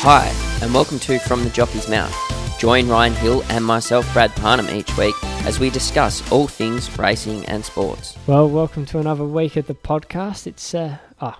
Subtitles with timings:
[0.00, 0.26] Hi,
[0.62, 2.14] and welcome to From the Jockey's Mouth.
[2.60, 5.14] Join Ryan Hill and myself, Brad Parnham, each week
[5.46, 8.16] as we discuss all things racing and sports.
[8.26, 10.46] Well, welcome to another week of the podcast.
[10.46, 11.36] It's uh, oh,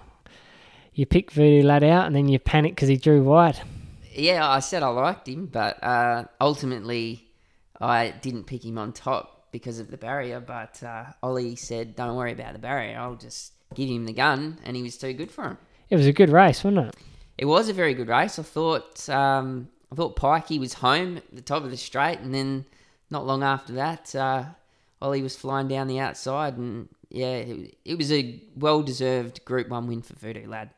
[0.95, 3.61] you pick Voodoo Lad out and then you panic because he drew wide.
[4.11, 7.29] Yeah, I said I liked him, but uh, ultimately
[7.79, 10.41] I didn't pick him on top because of the barrier.
[10.41, 12.99] But uh, Ollie said, "Don't worry about the barrier.
[12.99, 15.59] I'll just give him the gun," and he was too good for him.
[15.91, 16.97] It was a good race, wasn't it?
[17.39, 18.39] It was a very good race.
[18.39, 22.35] I thought um, I thought Pikey was home at the top of the straight, and
[22.35, 22.65] then
[23.11, 24.45] not long after that, uh,
[25.01, 29.69] Ollie was flying down the outside, and yeah, it, it was a well deserved Group
[29.69, 30.71] One win for Voodoo Lad.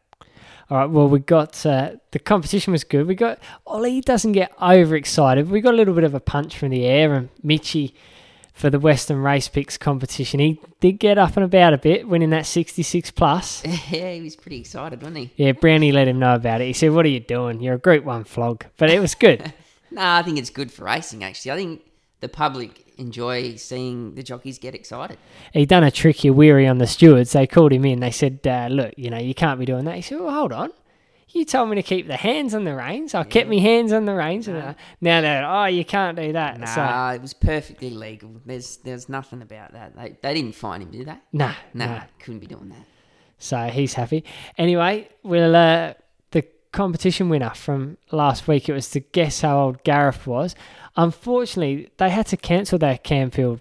[0.71, 0.91] All right.
[0.91, 3.07] Well, we got uh, the competition was good.
[3.07, 5.51] We got Ollie doesn't get overexcited.
[5.51, 7.95] We got a little bit of a punch from the air, and Mitchy
[8.59, 10.41] for the Western Race Picks competition.
[10.41, 13.63] He did get up and about a bit, winning that 66 plus.
[13.65, 15.33] yeah, he was pretty excited, wasn't he?
[15.37, 16.67] Yeah, Brownie let him know about it.
[16.67, 17.61] He said, "What are you doing?
[17.61, 19.55] You're a Group One flog." But it was good.
[19.93, 21.23] no, I think it's good for racing.
[21.23, 21.83] Actually, I think
[22.19, 25.19] the public enjoy seeing the jockeys get excited.
[25.53, 27.33] he done a trick here weary on the stewards.
[27.33, 28.01] They called him in.
[28.01, 30.53] They said, uh, "Look, you know, you can't be doing that." He said, "Well, hold
[30.53, 30.73] on."
[31.31, 33.15] You told me to keep the hands on the reins.
[33.15, 34.49] I kept my hands on the reins.
[34.49, 36.59] And, uh, now they're, oh, you can't do that.
[36.59, 38.31] Nah, So, it was perfectly legal.
[38.47, 39.95] There's there's nothing about that.
[39.95, 41.17] They they didn't fine him, did they?
[41.33, 42.01] nah, Nah, nah.
[42.19, 42.85] couldn't be doing that.
[43.39, 44.25] So he's happy.
[44.57, 45.95] Anyway, we'll uh,
[46.31, 48.69] the competition winner from last week.
[48.69, 50.55] It was to guess how old Gareth was.
[50.97, 53.61] Unfortunately, they had to cancel their Camfield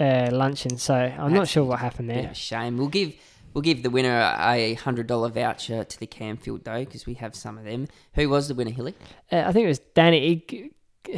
[0.00, 2.32] uh, luncheon, so I'm not sure what happened there.
[2.34, 2.78] shame.
[2.78, 3.12] We'll give
[3.58, 7.34] we'll give the winner a hundred dollar voucher to the Camfield though, because we have
[7.34, 7.88] some of them.
[8.14, 8.94] Who was the winner, Hilly?
[9.32, 10.70] Uh, I think it was Danny.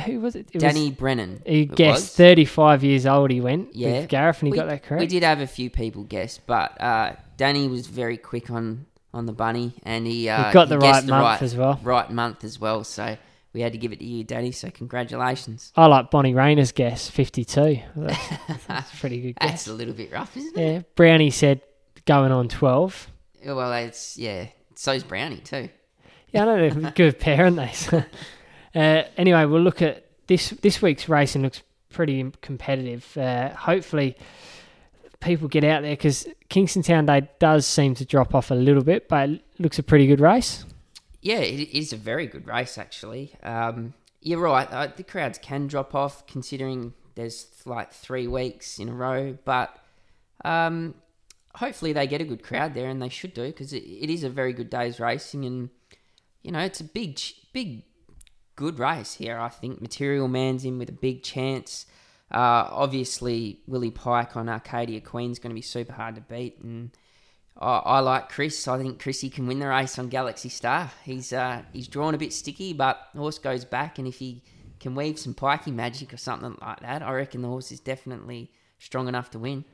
[0.07, 0.47] Who was it?
[0.49, 1.43] it was- Danny Brennan.
[1.45, 2.17] He guessed was.
[2.17, 3.31] 35 years old.
[3.31, 4.01] He went Yeah.
[4.01, 5.01] with Gareth, and he we, got that correct.
[5.01, 9.27] We did have a few people guess, but uh, Danny was very quick on on
[9.27, 11.79] the bunny, and he, uh, he got the guessed right month as well.
[11.83, 12.85] right month as well.
[12.85, 13.17] So
[13.53, 14.53] we had to give it to you, Danny.
[14.53, 15.73] So congratulations.
[15.77, 17.81] I like Bonnie Rayner's guess, 52.
[17.97, 18.29] That's,
[18.69, 19.67] that's a pretty good That's guess.
[19.67, 20.73] a little bit rough, isn't it?
[20.73, 21.61] Yeah, Brownie said
[22.10, 23.09] going on 12.
[23.47, 24.47] Well, it's yeah.
[24.75, 25.69] So's Brownie too.
[26.32, 27.71] Yeah, I know they're a good pair, aren't they?
[27.71, 27.98] So,
[28.75, 31.43] uh, anyway, we'll look at this this week's racing.
[31.43, 33.16] Looks pretty competitive.
[33.16, 34.16] Uh, hopefully,
[35.20, 38.82] people get out there because Kingston Town Day does seem to drop off a little
[38.82, 40.65] bit, but it looks a pretty good race.
[41.22, 43.34] Yeah, it is a very good race, actually.
[43.44, 44.69] Um, you're right.
[44.69, 49.78] Uh, the crowds can drop off considering there's like three weeks in a row, but
[50.44, 50.94] um,
[51.56, 54.25] hopefully they get a good crowd there, and they should do because it, it is
[54.25, 55.71] a very good day's racing, and
[56.43, 57.21] you know it's a big,
[57.53, 57.84] big,
[58.56, 59.38] good race here.
[59.38, 61.87] I think Material Man's in with a big chance.
[62.31, 66.91] Uh, obviously, Willie Pike on Arcadia Queen's going to be super hard to beat, and
[67.59, 68.69] I, I like Chris.
[68.69, 70.93] I think Chrissy can win the race on Galaxy Star.
[71.05, 74.43] He's uh, he's drawn a bit sticky, but horse goes back, and if he
[74.78, 78.50] can weave some pikey magic or something like that, I reckon the horse is definitely
[78.81, 79.65] strong enough to win.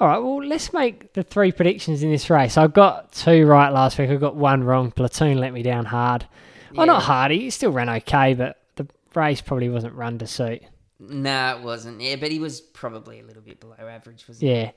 [0.00, 2.56] All right, well, let's make the three predictions in this race.
[2.58, 4.10] I got two right last week.
[4.10, 4.90] I got one wrong.
[4.90, 6.26] Platoon let me down hard.
[6.74, 7.06] Well, not Yeah.
[7.06, 7.30] hard.
[7.30, 10.62] He still ran okay, but the race probably wasn't run to suit.
[10.98, 12.00] No, it wasn't.
[12.00, 14.70] Yeah, but he was probably a little bit below average, wasn't Yeah.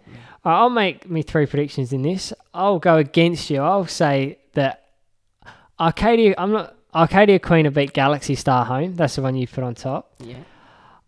[0.44, 2.34] Right, I'll make me three predictions in this.
[2.54, 3.62] I'll go against you.
[3.62, 4.84] I'll say that
[5.80, 6.36] Arcadia.
[6.38, 6.76] I'm not.
[6.94, 8.96] Arcadia Queen will beat Galaxy Star home.
[8.96, 10.14] That's the one you put on top.
[10.20, 10.38] Yeah.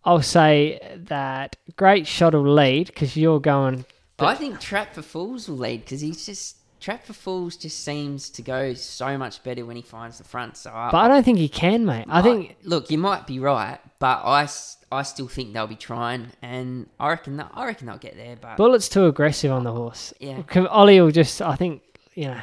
[0.04, 3.84] I'll say that Great Shot will lead because you're going.
[4.18, 8.30] I think Trap for Fools will lead because he's just Trap for Fools just seems
[8.30, 10.56] to go so much better when he finds the front.
[10.56, 12.06] So I, But I don't think he can, mate.
[12.08, 14.48] I think look, you might be right, but I,
[14.90, 18.36] I still think they'll be trying, and I reckon that, I reckon they'll get there.
[18.40, 20.14] But Bullet's too aggressive on the horse.
[20.20, 20.42] Yeah.
[20.70, 21.82] Ollie will just, I think,
[22.14, 22.40] you know,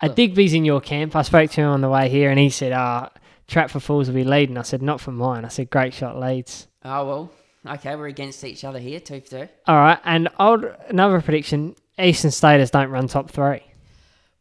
[0.00, 1.14] a Digby's in your camp.
[1.14, 3.10] I spoke to him on the way here and he said, ah,
[3.48, 4.56] Trap for Fools will be leading.
[4.56, 5.44] I said, not for mine.
[5.44, 6.68] I said, great shot leads.
[6.84, 7.32] Oh well,
[7.66, 9.48] okay, we're against each other here, two for two.
[9.66, 9.98] All right.
[10.04, 13.62] And I'll, another prediction Eastern Staters don't run top three.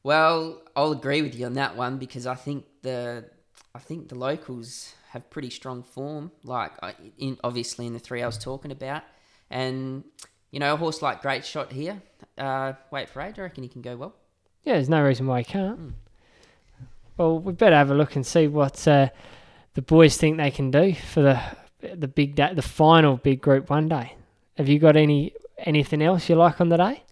[0.04, 3.26] Well, I'll agree with you on that one because I think the
[3.74, 6.72] I think the locals have pretty strong form, like
[7.18, 9.04] in obviously in the three I was talking about,
[9.50, 10.04] and
[10.52, 12.02] you know a horse like Great Shot here.
[12.38, 14.16] Uh, wait for age, I reckon he can go well.
[14.64, 15.78] Yeah, there's no reason why he can't.
[15.78, 15.90] Hmm.
[17.16, 19.10] Well, we better have a look and see what uh,
[19.76, 21.40] the boys think they can do for the
[21.96, 24.16] the big day, the final big group one day.
[24.58, 27.04] Have you got any anything else you like on the day?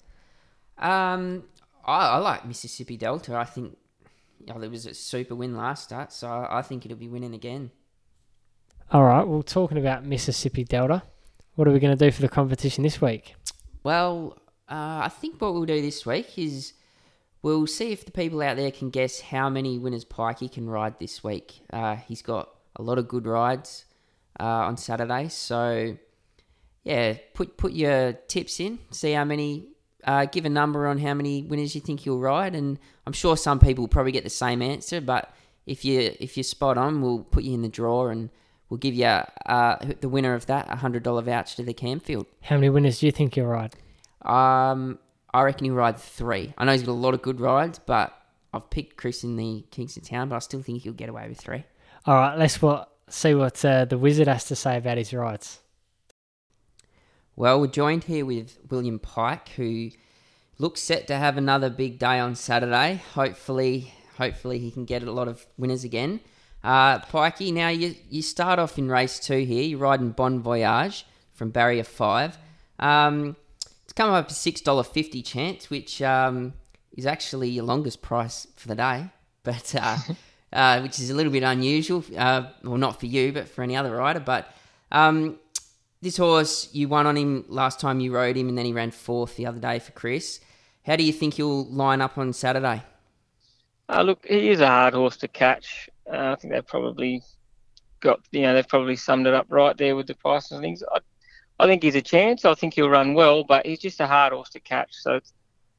[0.77, 1.43] Um,
[1.85, 3.35] I, I like Mississippi Delta.
[3.35, 3.77] I think
[4.39, 7.07] you know, there was a super win last start, so I, I think it'll be
[7.07, 7.71] winning again.
[8.91, 9.25] All right.
[9.25, 11.03] Well, talking about Mississippi Delta,
[11.55, 13.35] what are we going to do for the competition this week?
[13.83, 14.37] Well,
[14.69, 16.73] uh, I think what we'll do this week is
[17.41, 20.99] we'll see if the people out there can guess how many winners Pikey can ride
[20.99, 21.61] this week.
[21.71, 23.85] Uh, he's got a lot of good rides
[24.41, 25.95] uh, on Saturday, so
[26.83, 29.67] yeah, put put your tips in, see how many.
[30.03, 33.37] Uh, give a number on how many winners you think you'll ride, and I'm sure
[33.37, 34.99] some people will probably get the same answer.
[34.99, 35.31] But
[35.67, 38.31] if you if you're spot on, we'll put you in the draw and
[38.69, 42.25] we'll give you uh, the winner of that a hundred dollar voucher to the Camfield.
[42.41, 43.75] How many winners do you think you'll ride?
[44.23, 44.97] Um,
[45.33, 46.53] I reckon he'll ride three.
[46.57, 48.13] I know he's got a lot of good rides, but
[48.53, 51.39] I've picked Chris in the Kingston Town, but I still think he'll get away with
[51.39, 51.63] three.
[52.05, 55.59] All right, let's what see what uh, the wizard has to say about his rides.
[57.35, 59.91] Well, we're joined here with William Pike, who
[60.57, 63.01] looks set to have another big day on Saturday.
[63.13, 66.19] Hopefully, hopefully he can get a lot of winners again.
[66.63, 69.63] Uh, Pikey, now you you start off in race two here.
[69.63, 72.37] You're riding Bon Voyage from Barrier Five.
[72.77, 73.35] Um,
[73.83, 76.53] it's come up to six dollar fifty chance, which um,
[76.95, 79.09] is actually your longest price for the day,
[79.43, 79.97] but uh,
[80.53, 82.03] uh, which is a little bit unusual.
[82.17, 84.19] Uh, well, not for you, but for any other rider.
[84.19, 84.53] But
[84.91, 85.37] um,
[86.01, 88.91] this horse, you won on him last time you rode him, and then he ran
[88.91, 90.39] fourth the other day for Chris.
[90.85, 92.83] How do you think he'll line up on Saturday?
[93.87, 95.89] Uh, look, he is a hard horse to catch.
[96.11, 97.21] Uh, I think they've probably
[97.99, 100.81] got, you know, they've probably summed it up right there with the prices and things.
[100.91, 100.99] I,
[101.59, 102.45] I think he's a chance.
[102.45, 104.93] I think he'll run well, but he's just a hard horse to catch.
[104.93, 105.33] So it's,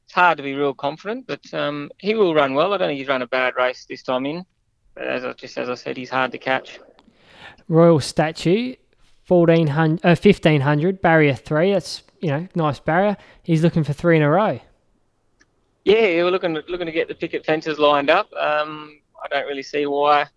[0.05, 2.73] it's hard to be real confident, but um, he will run well.
[2.73, 4.45] I don't think he's run a bad race this time in.
[4.95, 6.79] But as I, just as I said, he's hard to catch.
[7.67, 8.75] Royal Statue,
[9.27, 11.73] 1400, uh, 1500, barrier three.
[11.73, 13.17] That's, you know, nice barrier.
[13.41, 14.59] He's looking for three in a row.
[15.85, 18.31] Yeah, we're looking looking to get the picket fences lined up.
[18.33, 20.27] Um, I don't really see why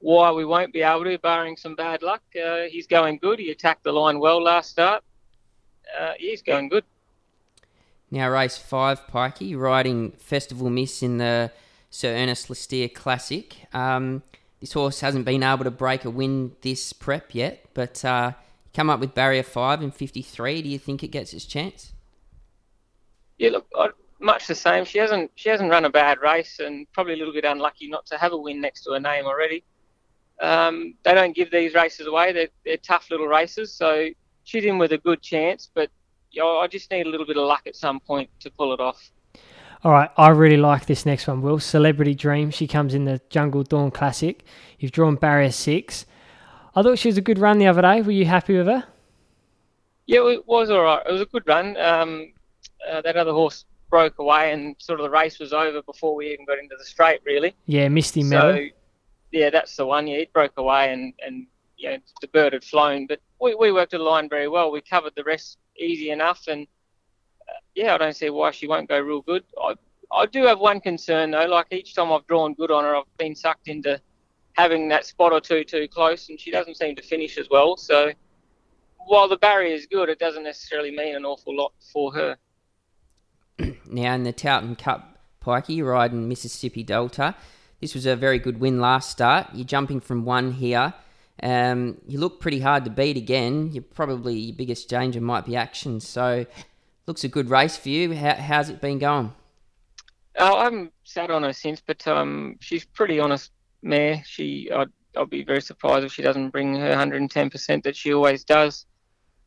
[0.00, 2.22] why we won't be able to, barring some bad luck.
[2.36, 3.38] Uh, he's going good.
[3.38, 5.02] He attacked the line well last start.
[5.98, 6.84] Uh, he's going good.
[8.10, 11.52] Now race five, Pikey, riding Festival Miss in the
[11.94, 13.54] Sir Ernest Lee-Steere Classic.
[13.72, 14.24] Um,
[14.60, 18.32] this horse hasn't been able to break a win this prep yet, but uh,
[18.74, 20.62] come up with barrier five in 53.
[20.62, 21.92] Do you think it gets its chance?
[23.38, 24.84] Yeah, look, I, much the same.
[24.84, 28.06] She hasn't she hasn't run a bad race, and probably a little bit unlucky not
[28.06, 29.62] to have a win next to her name already.
[30.40, 32.32] Um, they don't give these races away.
[32.32, 34.08] They're, they're tough little races, so
[34.42, 35.70] she's in with a good chance.
[35.72, 35.90] But
[36.32, 38.74] you know, I just need a little bit of luck at some point to pull
[38.74, 39.12] it off.
[39.84, 41.60] All right, I really like this next one, Will.
[41.60, 42.50] Celebrity Dream.
[42.50, 44.42] She comes in the Jungle Dawn Classic.
[44.78, 46.06] You've drawn barrier six.
[46.74, 48.00] I thought she was a good run the other day.
[48.00, 48.84] Were you happy with her?
[50.06, 51.02] Yeah, it was all right.
[51.06, 51.76] It was a good run.
[51.76, 52.32] Um,
[52.90, 56.32] uh, that other horse broke away, and sort of the race was over before we
[56.32, 57.54] even got into the straight, really.
[57.66, 58.56] Yeah, Misty Meadow.
[58.56, 58.68] So,
[59.32, 60.06] yeah, that's the one.
[60.06, 61.46] Yeah, it broke away, and and
[61.76, 64.70] you know, the bird had flown, but we, we worked the line very well.
[64.70, 66.66] We covered the rest easy enough, and
[67.74, 69.44] yeah, I don't see why she won't go real good.
[69.60, 69.74] I
[70.12, 71.46] I do have one concern though.
[71.46, 74.00] Like each time I've drawn good on her, I've been sucked into
[74.52, 77.76] having that spot or two too close, and she doesn't seem to finish as well.
[77.76, 78.12] So
[79.06, 82.36] while the barrier is good, it doesn't necessarily mean an awful lot for her.
[83.86, 87.34] now in the Towton Cup, Pikey, riding Mississippi Delta.
[87.80, 89.48] This was a very good win last start.
[89.52, 90.94] You're jumping from one here.
[91.42, 93.70] Um, you look pretty hard to beat again.
[93.72, 96.00] You're probably your biggest danger might be action.
[96.00, 96.46] So,
[97.06, 98.14] looks a good race for you.
[98.14, 99.32] How, how's it been going?
[100.38, 104.22] Uh, I haven't sat on her since, but um, she's pretty honest mare.
[104.26, 108.44] She, I'd, I'll be very surprised if she doesn't bring her 110% that she always
[108.44, 108.86] does.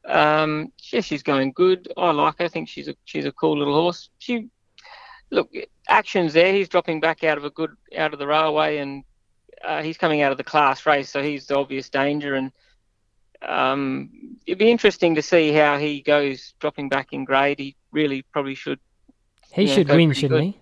[0.06, 1.92] Um, yeah, she's going good.
[1.98, 2.46] I like her.
[2.46, 4.10] I think she's a she's a cool little horse.
[4.20, 4.48] She
[5.32, 5.52] look
[5.90, 6.54] actions there.
[6.54, 9.04] He's dropping back out of a good out of the railway, and
[9.66, 12.36] uh, he's coming out of the class race, so he's the obvious danger.
[12.36, 12.54] And
[13.42, 17.60] um, it'd be interesting to see how he goes dropping back in grade.
[17.60, 18.80] He really probably should.
[19.54, 20.44] He you know, should win, shouldn't good.
[20.44, 20.62] he?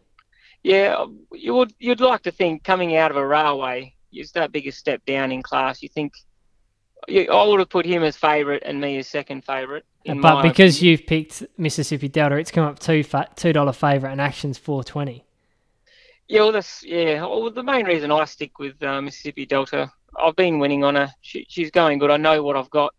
[0.63, 1.73] Yeah, you would.
[1.79, 5.43] You'd like to think coming out of a railway is that biggest step down in
[5.43, 5.81] class.
[5.81, 6.13] You think
[7.07, 9.83] I would have put him as favourite and me as second favourite.
[10.05, 10.91] But because opinion.
[10.91, 13.03] you've picked Mississippi Delta, it's come up two
[13.35, 15.25] two dollar favourite and actions four twenty.
[16.27, 17.21] Yeah, well, that's yeah.
[17.21, 21.11] Well, the main reason I stick with uh, Mississippi Delta, I've been winning on her.
[21.21, 22.11] She, she's going good.
[22.11, 22.93] I know what I've got.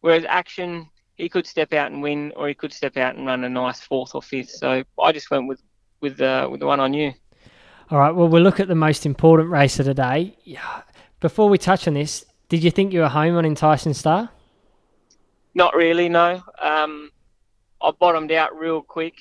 [0.00, 3.44] Whereas action, he could step out and win, or he could step out and run
[3.44, 4.50] a nice fourth or fifth.
[4.50, 5.62] So I just went with
[6.00, 7.12] with uh, with the one I knew.
[7.90, 8.10] All right.
[8.14, 10.36] Well, we'll look at the most important race of the day.
[11.18, 14.30] Before we touch on this, did you think you were home on Enticing Star?
[15.54, 16.42] Not really, no.
[16.60, 17.10] Um,
[17.82, 19.14] I bottomed out real quick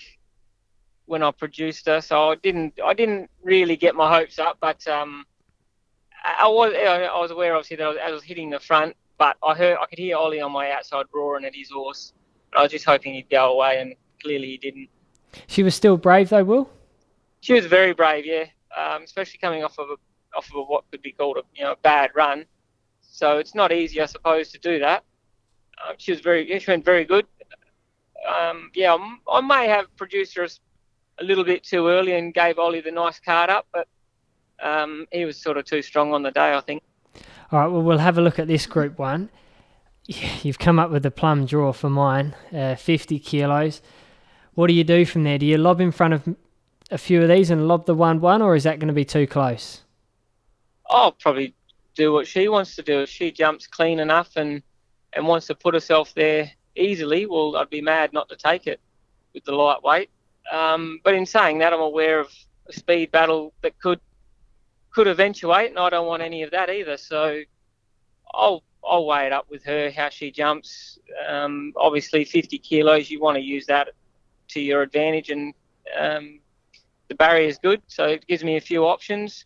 [1.07, 2.79] when I produced her, so I didn't.
[2.83, 5.25] I didn't really get my hopes up, but um,
[6.23, 6.73] I was.
[6.73, 9.77] I was aware, obviously, that I was, I was, hitting the front, but I heard.
[9.81, 12.13] I could hear Ollie on my outside roaring at his horse.
[12.55, 14.89] I was just hoping he'd go away, and clearly he didn't.
[15.47, 16.69] She was still brave, though, Will.
[17.41, 18.45] she was very brave, yeah,
[18.75, 21.73] um, especially coming off of a, off of what could be called a you know
[21.73, 22.45] a bad run.
[23.01, 25.03] So it's not easy, I suppose, to do that.
[25.87, 27.25] Um, she was very, she went very good.
[28.27, 28.97] Um, yeah,
[29.31, 30.47] I may have produced her
[31.19, 33.87] a little bit too early and gave Ollie the nice card up, but
[34.63, 36.83] um, he was sort of too strong on the day, I think.
[37.51, 39.29] All right, well, we'll have a look at this group one.
[40.43, 43.81] You've come up with a plum draw for mine, uh, 50 kilos.
[44.53, 45.37] What do you do from there?
[45.37, 46.35] Do you lob in front of
[46.91, 49.05] a few of these and lob the 1 1, or is that going to be
[49.05, 49.83] too close?
[50.89, 51.53] I'll probably
[51.95, 53.01] do what she wants to do.
[53.01, 54.63] If she jumps clean enough and,
[55.13, 58.79] and wants to put herself there easily, well, I'd be mad not to take it
[59.33, 60.09] with the lightweight.
[60.51, 62.31] Um, but in saying that, I'm aware of
[62.67, 63.99] a speed battle that could
[64.91, 66.97] could eventuate, and I don't want any of that either.
[66.97, 67.41] So
[68.33, 70.99] I'll I'll weigh it up with her how she jumps.
[71.27, 73.89] Um, obviously, 50 kilos, you want to use that
[74.49, 75.53] to your advantage, and
[75.99, 76.39] um,
[77.07, 79.45] the barrier is good, so it gives me a few options.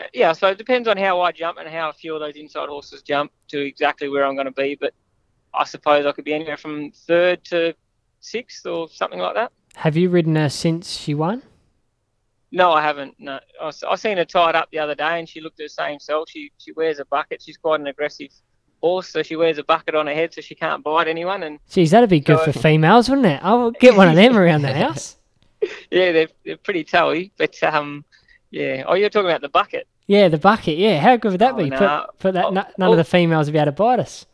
[0.00, 2.36] Uh, yeah, so it depends on how I jump and how a few of those
[2.36, 4.76] inside horses jump to exactly where I'm going to be.
[4.80, 4.94] But
[5.52, 7.74] I suppose I could be anywhere from third to
[8.20, 9.52] sixth or something like that.
[9.76, 11.42] Have you ridden her since she won?
[12.52, 13.14] No, I haven't.
[13.18, 15.98] No, I, I seen her tied up the other day, and she looked the same
[15.98, 16.28] self.
[16.28, 17.42] She she wears a bucket.
[17.42, 18.28] She's quite an aggressive
[18.82, 21.42] horse, so she wears a bucket on her head so she can't bite anyone.
[21.44, 23.40] And geez, that'd be good so, for females, wouldn't it?
[23.42, 25.16] I'll get one of them around the house.
[25.90, 28.04] yeah, they're they're pretty towy, but um,
[28.50, 28.84] yeah.
[28.86, 29.88] Oh, you're talking about the bucket.
[30.06, 30.76] Yeah, the bucket.
[30.76, 31.70] Yeah, how good would that oh, be?
[31.70, 32.06] Nah.
[32.06, 32.44] Put, put that.
[32.46, 34.26] Oh, none oh, of the females would be able to bite us.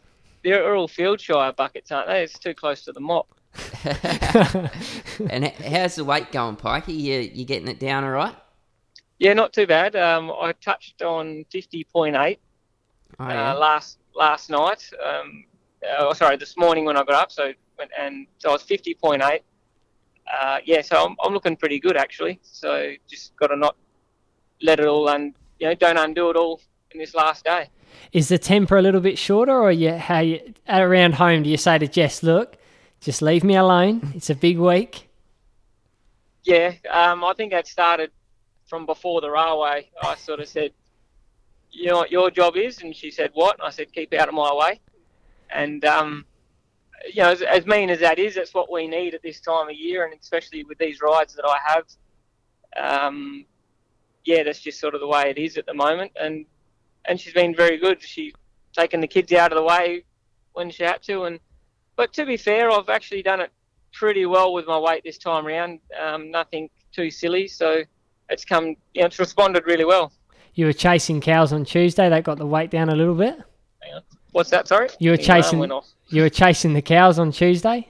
[0.42, 2.22] They're all Fieldshire buckets, aren't they?
[2.22, 3.28] It's too close to the mop.
[5.30, 6.98] and how's the weight going, Pikey?
[6.98, 8.34] You you getting it down all right?
[9.18, 9.96] Yeah, not too bad.
[9.96, 12.40] Um, I touched on fifty point eight
[13.18, 13.52] oh, yeah.
[13.52, 14.90] uh, last last night.
[15.04, 15.44] Um,
[15.88, 17.32] uh, sorry, this morning when I got up.
[17.32, 17.52] So
[17.98, 19.42] and so I was fifty point eight.
[20.40, 22.38] Uh, yeah, so I'm, I'm looking pretty good actually.
[22.42, 23.76] So just got to not
[24.60, 26.60] let it all and you know don't undo it all
[26.90, 27.70] in this last day.
[28.12, 31.42] Is the temper a little bit shorter, or you how you around home?
[31.42, 32.57] Do you say to Jess, "Look,
[33.00, 34.12] just leave me alone.
[34.14, 35.08] It's a big week."
[36.44, 38.10] Yeah, um, I think that started
[38.66, 39.90] from before the railway.
[40.02, 40.72] I sort of said,
[41.70, 44.28] "You know what your job is?" And she said, "What?" And I said, "Keep out
[44.28, 44.80] of my way."
[45.50, 46.24] And um,
[47.06, 49.68] you know, as, as, mean as that is, that's what we need at this time
[49.68, 51.84] of year, and especially with these rides that I have.
[52.76, 53.44] Um,
[54.24, 56.44] yeah, that's just sort of the way it is at the moment, and
[57.04, 58.02] and she's been very good.
[58.02, 58.32] She's
[58.72, 60.04] taken the kids out of the way
[60.52, 61.40] when she had to, and
[61.98, 63.50] but to be fair, I've actually done it
[63.92, 65.80] pretty well with my weight this time around.
[66.00, 67.82] Um, nothing too silly, so
[68.30, 68.76] it's come.
[68.94, 70.12] You know, it's responded really well.
[70.54, 72.08] You were chasing cows on Tuesday.
[72.08, 73.36] That got the weight down a little bit.
[74.30, 74.68] What's that?
[74.68, 74.88] Sorry.
[75.00, 75.60] You were chasing.
[76.10, 77.88] You were chasing the cows on Tuesday.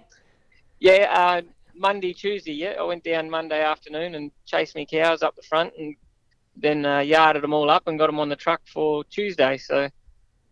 [0.80, 1.42] Yeah, uh,
[1.74, 2.52] Monday, Tuesday.
[2.52, 5.94] Yeah, I went down Monday afternoon and chased me cows up the front, and
[6.56, 9.58] then uh, yarded them all up and got them on the truck for Tuesday.
[9.58, 9.90] So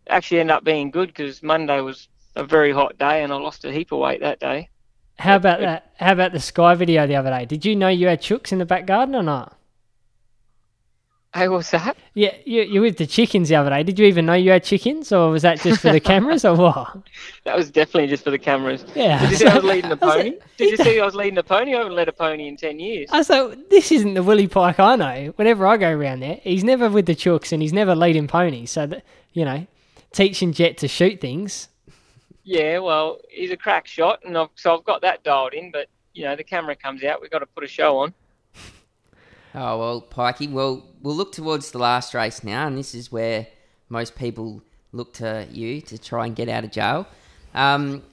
[0.07, 3.65] actually ended up being good because Monday was a very hot day and I lost
[3.65, 4.69] a heap of weight that day.
[5.19, 5.91] How about that?
[5.97, 7.45] How about the sky video the other day?
[7.45, 9.57] Did you know you had chooks in the back garden or not?
[11.33, 11.97] Hey, what's that?
[12.13, 13.83] Yeah, you you with the chickens the other day.
[13.83, 16.55] Did you even know you had chickens, or was that just for the cameras, or
[16.55, 16.97] what?
[17.43, 18.85] That was definitely just for the cameras.
[18.95, 19.19] Yeah.
[19.19, 20.33] Did you see I was leading a pony?
[20.57, 21.73] Did you see I was leading a pony?
[21.75, 23.09] I haven't led a pony in ten years.
[23.11, 25.33] I thought this isn't the Willie Pike I know.
[25.35, 28.71] Whenever I go around there, he's never with the chooks and he's never leading ponies.
[28.71, 29.03] So that
[29.33, 29.67] you know,
[30.13, 31.69] teaching Jet to shoot things.
[32.47, 35.69] Yeah, well, he's a crack shot, and I've, so I've got that dialed in.
[35.69, 37.21] But you know, the camera comes out.
[37.21, 38.13] We've got to put a show on.
[39.55, 40.51] Oh well, Pikey.
[40.51, 43.47] Well, we'll look towards the last race now, and this is where
[43.89, 44.61] most people
[44.91, 47.07] look to you to try and get out of jail.
[47.55, 48.03] Um,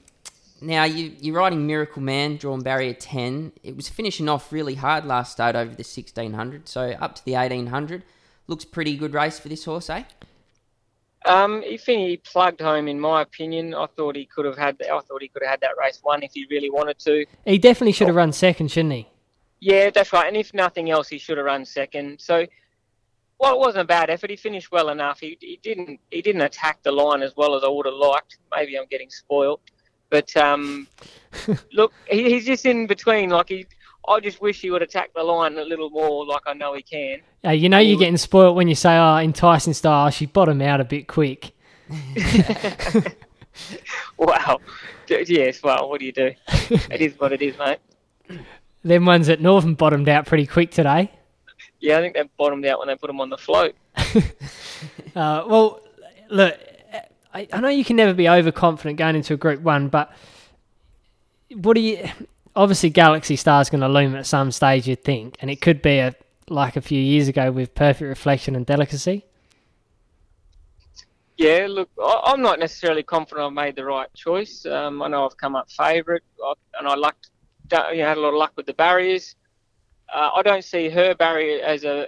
[0.59, 3.51] now you, you're riding Miracle Man, drawn barrier ten.
[3.61, 7.25] It was finishing off really hard last start over the sixteen hundred, so up to
[7.25, 8.01] the eighteen hundred.
[8.47, 10.03] Looks pretty good race for this horse, eh?
[11.25, 14.79] Um, if he plugged home, in my opinion, I thought he could have had.
[14.81, 17.25] I thought he could have had that race won if he really wanted to.
[17.45, 19.07] He definitely should have run second, shouldn't he?
[19.59, 20.27] Yeah, that's right.
[20.27, 22.19] And if nothing else, he should have run second.
[22.21, 22.45] So,
[23.39, 24.29] well, it wasn't a bad effort.
[24.29, 25.19] He finished well enough.
[25.19, 28.37] He, he didn't he didn't attack the line as well as I would have liked.
[28.55, 29.61] Maybe I'm getting spoiled,
[30.11, 30.87] but um,
[31.73, 33.29] look, he, he's just in between.
[33.31, 33.65] Like he,
[34.07, 36.81] I just wish he would attack the line a little more, like I know he
[36.81, 37.19] can.
[37.43, 40.81] Uh, you know, you're getting spoiled when you say, "Oh, Enticing Star." She bottomed out
[40.81, 41.53] a bit quick.
[44.17, 44.59] wow.
[45.07, 45.61] Yes.
[45.63, 46.31] Well, what do you do?
[46.47, 47.79] it is what it is, mate.
[48.83, 51.11] Them ones at Northam bottomed out pretty quick today.
[51.79, 53.75] Yeah, I think they bottomed out when they put them on the float.
[55.15, 55.81] uh, well,
[56.29, 56.57] look,
[57.33, 60.11] I, I know you can never be overconfident going into a Group One, but
[61.53, 62.07] what do you?
[62.55, 65.81] Obviously, Galaxy Star is going to loom at some stage, you'd think, and it could
[65.81, 66.15] be a,
[66.49, 69.25] like a few years ago with Perfect Reflection and Delicacy?
[71.37, 74.65] Yeah, look, I'm not necessarily confident I've made the right choice.
[74.65, 76.23] Um, I know I've come up favourite,
[76.79, 77.29] and I lucked,
[77.71, 79.35] you know, had a lot of luck with the barriers.
[80.13, 82.07] Uh, I don't see her barrier as a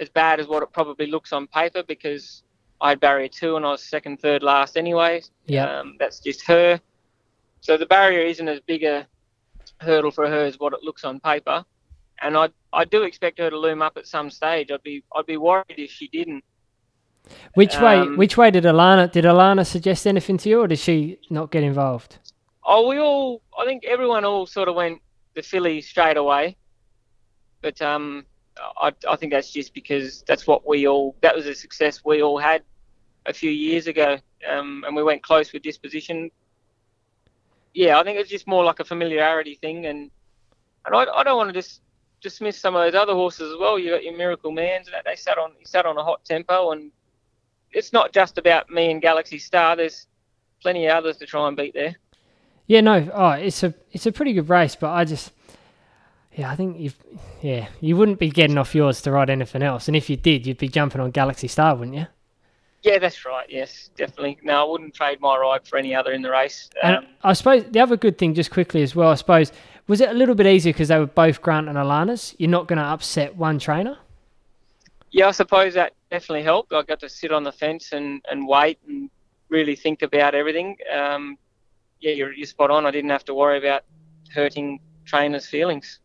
[0.00, 2.42] as bad as what it probably looks on paper because
[2.80, 5.22] I had barrier two and I was second, third, last anyway.
[5.46, 5.66] Yeah.
[5.66, 6.80] Um, that's just her.
[7.60, 9.06] So the barrier isn't as big a
[9.80, 11.64] hurdle for her is what it looks on paper.
[12.22, 14.70] And I I do expect her to loom up at some stage.
[14.70, 16.44] I'd be I'd be worried if she didn't.
[17.54, 17.98] Which way?
[17.98, 19.10] Um, Which way did Alana?
[19.10, 22.18] Did Alana suggest anything to you, or did she not get involved?
[22.64, 25.00] Oh, we all I think everyone all sort of went
[25.34, 26.56] the filly straight away.
[27.62, 28.26] But um,
[28.78, 32.22] I I think that's just because that's what we all that was a success we
[32.22, 32.62] all had
[33.26, 34.18] a few years ago.
[34.48, 36.30] Um, and we went close with disposition.
[37.74, 40.10] Yeah, I think it's just more like a familiarity thing, and
[40.86, 41.80] and I, I don't want to just
[42.22, 43.78] dismiss some of those other horses as well.
[43.78, 46.24] You got your Miracle Mans, and that they sat on he sat on a hot
[46.24, 46.90] tempo, and
[47.72, 49.76] it's not just about me and Galaxy Star.
[49.76, 50.06] There's
[50.62, 51.96] plenty of others to try and beat there.
[52.66, 53.10] Yeah, no.
[53.12, 55.32] Oh, it's a it's a pretty good race, but I just
[56.32, 56.96] yeah, I think you've
[57.42, 60.46] yeah you wouldn't be getting off yours to ride anything else, and if you did,
[60.46, 62.06] you'd be jumping on Galaxy Star, wouldn't you?
[62.84, 63.46] Yeah, that's right.
[63.48, 64.38] Yes, definitely.
[64.42, 66.68] No, I wouldn't trade my ride for any other in the race.
[66.82, 69.52] And Um, I suppose the other good thing, just quickly as well, I suppose,
[69.86, 72.34] was it a little bit easier because they were both Grant and Alana's?
[72.38, 73.96] You're not going to upset one trainer.
[75.12, 76.72] yeah, I suppose that definitely helped.
[76.74, 79.08] I got to sit on the fence and, and wait and
[79.48, 80.76] really think about everything.
[80.94, 81.38] Um,
[82.00, 82.84] yeah, you're, you're spot on.
[82.84, 83.84] I didn't have to worry about
[84.34, 86.00] hurting trainers' feelings.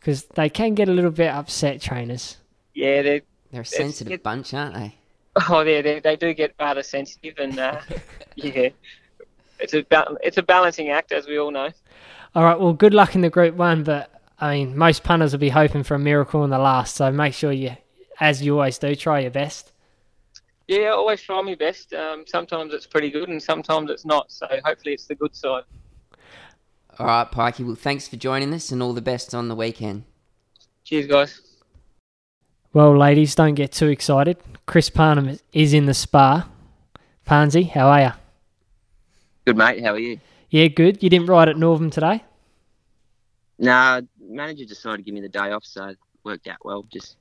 [0.00, 2.38] Because they can get a little bit upset, trainers.
[2.74, 3.20] Yeah, they're,
[3.52, 4.96] They're a sensitive it- bunch, aren't they?
[5.48, 7.80] Oh, yeah, they, they do get rather sensitive, and uh,
[8.36, 8.68] yeah,
[9.58, 11.70] it's a ba- it's a balancing act, as we all know.
[12.34, 14.10] All right, well, good luck in the Group One, but
[14.40, 17.34] I mean, most punters will be hoping for a miracle in the last, so make
[17.34, 17.76] sure you,
[18.20, 19.72] as you always do, try your best.
[20.68, 21.92] Yeah, I always try my best.
[21.92, 24.30] Um, sometimes it's pretty good, and sometimes it's not.
[24.32, 25.64] So hopefully, it's the good side.
[26.98, 27.64] All right, Pikey.
[27.64, 30.04] Well, thanks for joining us, and all the best on the weekend.
[30.84, 31.40] Cheers, guys.
[32.72, 34.38] Well, ladies, don't get too excited.
[34.66, 36.48] Chris Parnham is in the spa.
[37.24, 38.12] Pansy, how are you?
[39.44, 40.18] Good mate, how are you?
[40.50, 41.02] Yeah, good.
[41.02, 42.24] You didn't ride at Northam today?
[43.58, 46.84] Nah, manager decided to give me the day off, so it worked out well.
[46.92, 47.16] Just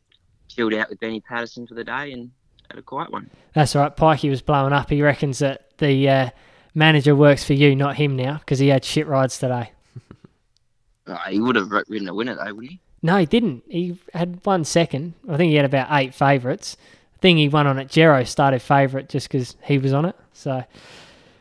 [0.47, 2.31] chilled out with Benny Patterson for the day and
[2.69, 3.29] had a quiet one.
[3.53, 3.95] That's all right.
[3.95, 4.89] Pikey was blowing up.
[4.89, 6.29] He reckons that the uh,
[6.73, 9.71] manager works for you, not him now, because he had shit rides today.
[11.07, 12.79] Oh, he would have ri- ridden a winner though, wouldn't he?
[13.03, 13.63] No, he didn't.
[13.67, 15.13] He had one second.
[15.27, 16.77] I think he had about eight favourites.
[17.15, 17.87] I think he won on it.
[17.87, 20.15] Jero started favourite just because he was on it.
[20.33, 20.63] So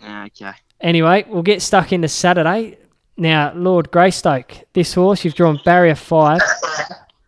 [0.03, 0.53] Ah, Okay.
[0.81, 2.79] anyway, we'll get stuck into Saturday.
[3.16, 6.40] Now, Lord Greystoke, this horse, you've drawn barrier five.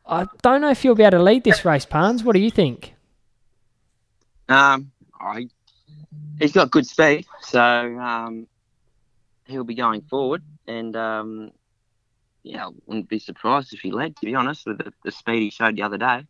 [0.07, 2.25] I don't know if you'll be able to lead this race, Parnes.
[2.25, 2.95] What do you think?
[4.49, 4.91] Um,
[5.21, 5.49] I,
[6.39, 8.47] he's got good speed, so um,
[9.47, 11.53] he'll be going forward, and um,
[12.43, 14.17] yeah, I wouldn't be surprised if he led.
[14.17, 16.27] To be honest, with the, the speed he showed the other day.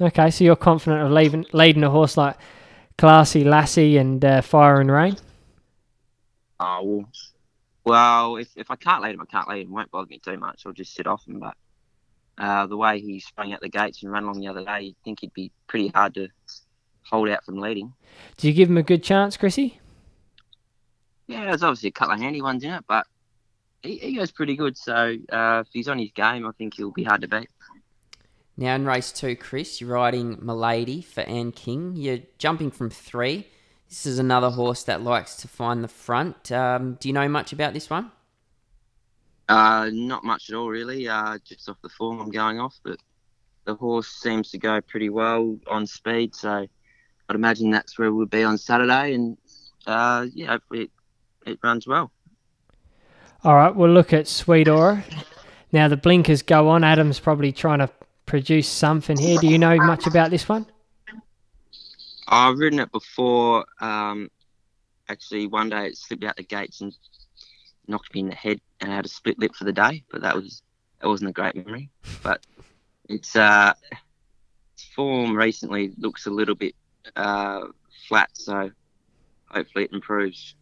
[0.00, 2.36] Okay, so you're confident of leaving, leading a horse like
[2.96, 5.16] Classy Lassie and uh, Fire and Rain?
[6.60, 7.08] Oh well,
[7.84, 9.68] well, if, if I can't lead him, I can't lead him.
[9.68, 10.62] It won't bother me too much.
[10.66, 11.38] I'll just sit off him.
[11.38, 11.54] But
[12.36, 14.96] uh, the way he sprang out the gates and ran along the other day, you'd
[15.04, 16.28] think he'd be pretty hard to
[17.02, 17.92] hold out from leading.
[18.36, 19.80] Do you give him a good chance, Chrissy?
[21.28, 23.06] Yeah, there's obviously a couple of handy ones in it, but
[23.82, 24.76] he, he goes pretty good.
[24.76, 27.48] So uh, if he's on his game, I think he'll be hard to beat.
[28.56, 31.94] Now in race two, Chris, you're riding Milady for Anne King.
[31.96, 33.46] You're jumping from three.
[33.88, 36.52] This is another horse that likes to find the front.
[36.52, 38.10] Um, do you know much about this one?
[39.48, 41.08] Uh, not much at all, really.
[41.08, 42.98] Uh, just off the form I'm going off, but
[43.64, 46.66] the horse seems to go pretty well on speed, so
[47.28, 49.38] I'd imagine that's where we'll be on Saturday, and
[49.86, 50.90] uh, yeah, hopefully it,
[51.46, 52.10] it runs well.
[53.44, 55.04] All right, we'll look at Sweet Aura.
[55.70, 56.82] Now, the blinkers go on.
[56.82, 57.90] Adam's probably trying to
[58.26, 59.38] produce something here.
[59.38, 60.66] Do you know much about this one?
[62.26, 63.64] I've ridden it before.
[63.80, 64.30] Um,
[65.08, 66.96] actually, one day it slipped out the gates and
[67.86, 70.02] knocked me in the head, and I had a split lip for the day.
[70.10, 70.62] But that was
[71.00, 71.90] that wasn't a great memory.
[72.22, 72.44] But
[73.08, 73.72] it's uh,
[74.74, 76.74] its form recently looks a little bit
[77.14, 77.66] uh,
[78.08, 78.70] flat, so
[79.46, 80.54] hopefully it improves.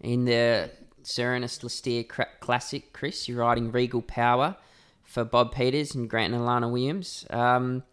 [0.00, 0.70] In the
[1.06, 2.04] Sir Ernest Lee-Steere
[2.40, 4.56] Classic, Chris, you're riding Regal Power
[5.02, 7.26] for Bob Peters and Grant and Alana Williams.
[7.30, 7.84] Um,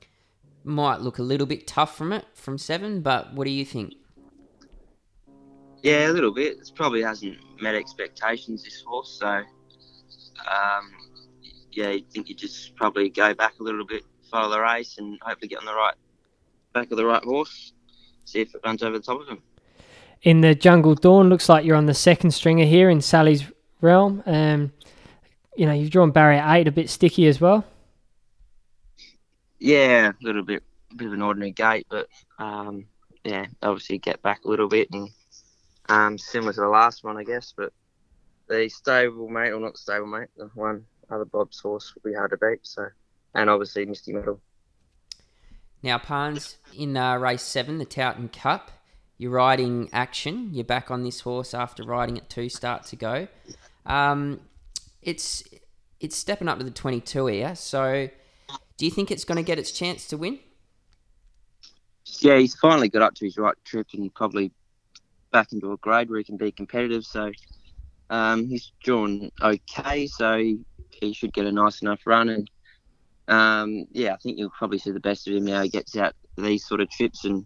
[0.64, 3.96] might look a little bit tough from it from seven, but what do you think?
[5.84, 6.58] Yeah, a little bit.
[6.60, 10.92] It probably hasn't met expectations this horse, so um,
[11.72, 15.20] yeah, you think you just probably go back a little bit follow the race and
[15.22, 15.96] hopefully get on the right
[16.74, 17.74] back of the right horse.
[18.26, 19.44] See if it runs over the top of him.
[20.24, 23.44] In the Jungle Dawn, looks like you're on the second stringer here in Sally's
[23.82, 24.22] realm.
[24.26, 24.72] Um,
[25.56, 27.66] you know, you've drawn barrier eight, a bit sticky as well.
[29.60, 30.64] Yeah, a little bit,
[30.96, 32.08] bit of an ordinary gate, but
[32.40, 32.86] um,
[33.24, 35.10] yeah, obviously get back a little bit and
[35.90, 37.54] um, similar to the last one, I guess.
[37.56, 37.74] But
[38.48, 42.32] the stable mate, or not stable mate, the one other Bob's horse will be hard
[42.32, 42.60] to beat.
[42.62, 42.88] So,
[43.34, 44.40] and obviously Misty Meadow.
[45.84, 48.72] Now, Pans, in uh, race seven, the Towton Cup,
[49.22, 50.50] you're riding action.
[50.52, 53.28] You're back on this horse after riding it two starts ago.
[53.86, 54.40] Um,
[55.04, 55.44] it's
[56.00, 57.54] it's stepping up to the 22 here.
[57.54, 58.10] So,
[58.78, 60.40] do you think it's going to get its chance to win?
[62.20, 64.52] Yeah, he's finally got up to his right trip and probably
[65.32, 67.06] back into a grade where he can be competitive.
[67.06, 67.32] So
[68.10, 70.40] um, he's drawn okay, so
[70.90, 72.30] he, should get a nice enough run.
[72.30, 72.50] And
[73.28, 75.62] um, yeah, I think you'll probably see the best of him now.
[75.62, 77.46] He gets out these sort of trips, and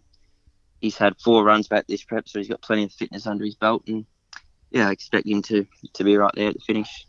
[0.80, 3.54] he's had four runs back this prep, so he's got plenty of fitness under his
[3.54, 3.82] belt.
[3.86, 4.04] And
[4.70, 7.06] yeah, I expect him to to be right there at the finish.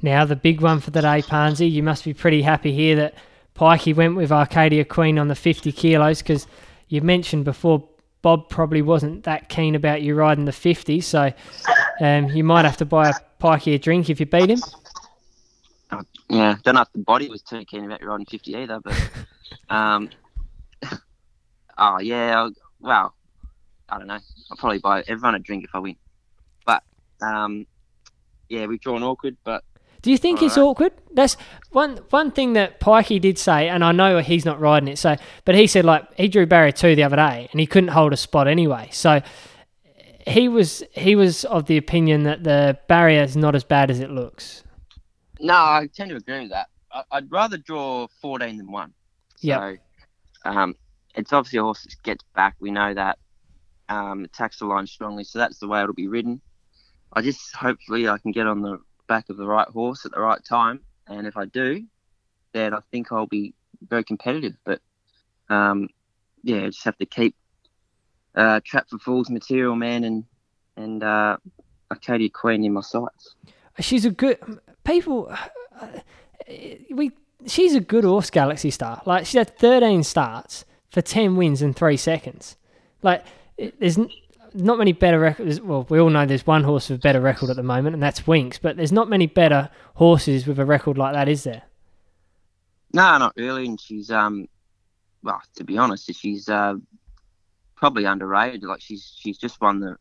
[0.00, 1.68] Now the big one for the day, Pansy.
[1.68, 3.14] You must be pretty happy here that
[3.54, 6.46] Pikey went with Arcadia Queen on the 50 kilos because
[6.88, 7.88] you mentioned before
[8.22, 11.32] Bob probably wasn't that keen about you riding the 50, so
[12.00, 14.60] um, you might have to buy a Pikey a drink if you beat him.
[15.90, 18.80] Uh, yeah, don't know if the body was too keen about you riding 50 either,
[18.80, 19.10] but
[19.68, 20.08] um,
[21.78, 22.48] oh yeah,
[22.82, 23.14] well,
[23.88, 24.18] I don't know.
[24.50, 25.96] I'll probably buy everyone a drink if I win.
[26.66, 26.82] But
[27.20, 27.66] um,
[28.48, 29.64] yeah, we've drawn awkward, but
[30.02, 30.64] do you think it's right.
[30.64, 30.92] awkward?
[31.12, 31.36] That's
[31.70, 34.98] one one thing that Pikey did say, and I know he's not riding it.
[34.98, 37.90] So, but he said like he drew barrier two the other day, and he couldn't
[37.90, 38.88] hold a spot anyway.
[38.90, 39.22] So
[40.26, 44.00] he was he was of the opinion that the barrier is not as bad as
[44.00, 44.64] it looks.
[45.38, 46.66] No, I tend to agree with that.
[47.10, 48.92] I'd rather draw fourteen than one.
[49.40, 49.74] Yeah.
[50.42, 50.74] So, um,
[51.14, 52.56] it's obviously a horse that gets back.
[52.60, 53.18] We know that.
[53.88, 56.40] Um, attacks the line strongly, so that's the way it'll be ridden.
[57.12, 60.20] I just hopefully I can get on the back of the right horse at the
[60.20, 60.80] right time.
[61.06, 61.84] And if I do,
[62.52, 63.54] then I think I'll be
[63.86, 64.54] very competitive.
[64.64, 64.80] But
[65.50, 65.88] um,
[66.42, 67.36] yeah, I just have to keep
[68.34, 70.24] uh, Trap for Fools, Material Man, and
[70.76, 71.36] and uh,
[71.90, 73.34] Arcadia Queen in my sights.
[73.80, 74.38] She's a good
[74.84, 75.30] people.
[75.78, 75.86] Uh,
[76.90, 77.12] we
[77.46, 79.02] she's a good horse, Galaxy Star.
[79.04, 82.56] Like she had 13 starts for 10 wins in three seconds.
[83.02, 83.24] Like
[83.80, 83.98] there's
[84.54, 85.60] not many better records.
[85.60, 88.02] Well, we all know there's one horse with a better record at the moment, and
[88.02, 88.58] that's Winx.
[88.60, 91.62] But there's not many better horses with a record like that, is there?
[92.92, 93.66] No, not really.
[93.66, 94.46] And she's um,
[95.22, 96.74] well, to be honest, she's uh,
[97.74, 98.62] probably underrated.
[98.62, 99.96] Like she's she's just won the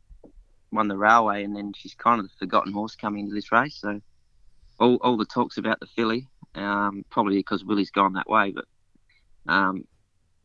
[0.71, 3.77] won the railway, and then she's kind of the forgotten horse coming into this race.
[3.79, 4.01] So
[4.77, 8.65] all all the talks about the filly, um, probably because Willie's gone that way, but
[9.47, 9.85] um,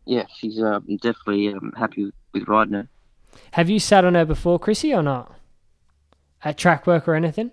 [0.07, 2.89] yeah, she's uh, definitely um, happy with riding her.
[3.53, 5.39] Have you sat on her before, Chrissy, or not?
[6.43, 7.51] At track work or anything?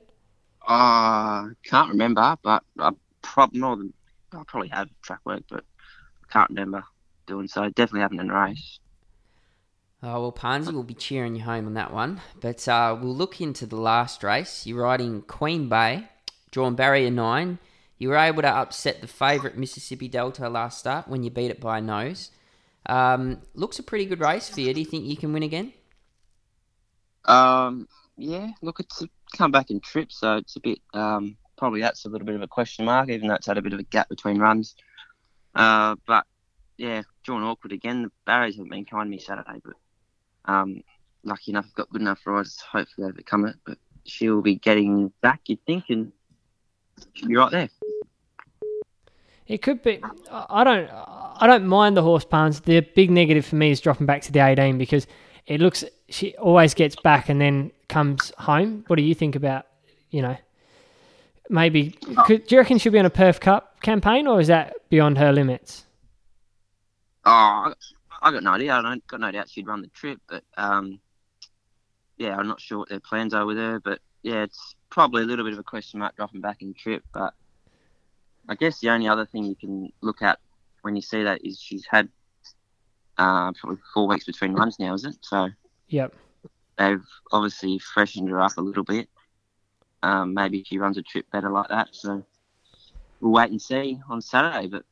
[0.65, 3.93] Uh, can't remember, but I prob- more than,
[4.31, 5.63] I probably have track work, but
[6.29, 6.83] I can't remember
[7.25, 7.67] doing so.
[7.69, 8.79] Definitely haven't in a race.
[10.05, 12.21] Oh, well, Pansy will be cheering you home on that one.
[12.39, 14.65] But uh, we'll look into the last race.
[14.65, 16.09] You're riding Queen Bay,
[16.51, 17.59] drawn barrier nine.
[17.97, 21.61] You were able to upset the favourite Mississippi Delta last start when you beat it
[21.61, 22.31] by a nose.
[22.85, 24.73] Um, looks a pretty good race for you.
[24.73, 25.73] Do you think you can win again?
[27.25, 28.51] Um, yeah.
[28.61, 32.09] Look, it's a come back in trip, so it's a bit um, probably that's a
[32.09, 34.09] little bit of a question mark, even though it's had a bit of a gap
[34.09, 34.75] between runs.
[35.55, 36.25] Uh, but
[36.77, 38.03] yeah, drawn awkward again.
[38.03, 39.75] The barriers haven't been kind to me Saturday, but
[40.45, 40.83] um,
[41.23, 43.55] lucky enough, I've got good enough riders to hopefully overcome it.
[43.65, 46.11] But she'll be getting back, you'd think, and
[47.13, 47.69] she'll be right there.
[49.47, 50.01] It could be.
[50.31, 50.89] I don't.
[51.43, 52.61] I don't mind the horse puns.
[52.61, 55.05] The big negative for me is dropping back to the 18 because
[55.45, 58.85] it looks she always gets back and then comes home.
[58.87, 59.65] What do you think about
[60.09, 60.37] you know?
[61.49, 64.73] Maybe could, do you reckon she'll be on a Perth Cup campaign or is that
[64.89, 65.83] beyond her limits?
[67.25, 67.73] Oh,
[68.21, 68.75] I got no idea.
[68.75, 71.01] I don't got no doubt she'd run the trip, but um,
[72.15, 73.81] yeah, I'm not sure what their plans are with her.
[73.81, 77.03] But yeah, it's probably a little bit of a question mark dropping back in trip.
[77.13, 77.33] But
[78.47, 80.39] I guess the only other thing you can look at
[80.83, 82.09] when you see that is she's had
[83.17, 85.15] uh, probably four weeks between runs now, is it?
[85.21, 85.49] So
[85.87, 86.13] yep,
[86.77, 89.09] they've obviously freshened her up a little bit.
[90.03, 91.89] Um, maybe she runs a trip better like that.
[91.91, 92.23] So
[93.21, 94.67] we'll wait and see on Saturday.
[94.67, 94.83] But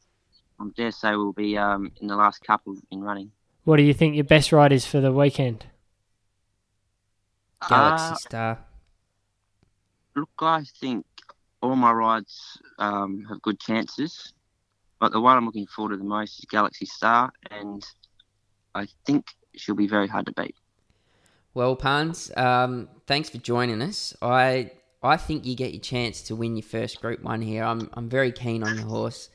[0.60, 3.32] I dare say we'll be um, in the last couple in running.
[3.65, 5.65] What do you think your best ride is for the weekend?
[7.67, 8.60] Galaxy uh, Star.
[10.15, 11.06] Look, I think
[11.62, 14.34] all my rides um, have good chances.
[15.02, 17.84] But the one I'm looking forward to the most is Galaxy Star, and
[18.76, 20.56] I think she'll be very hard to beat.
[21.56, 24.16] Well, Pans, um, thanks for joining us.
[24.22, 27.64] I I think you get your chance to win your first Group One here.
[27.64, 29.30] I'm I'm very keen on the horse.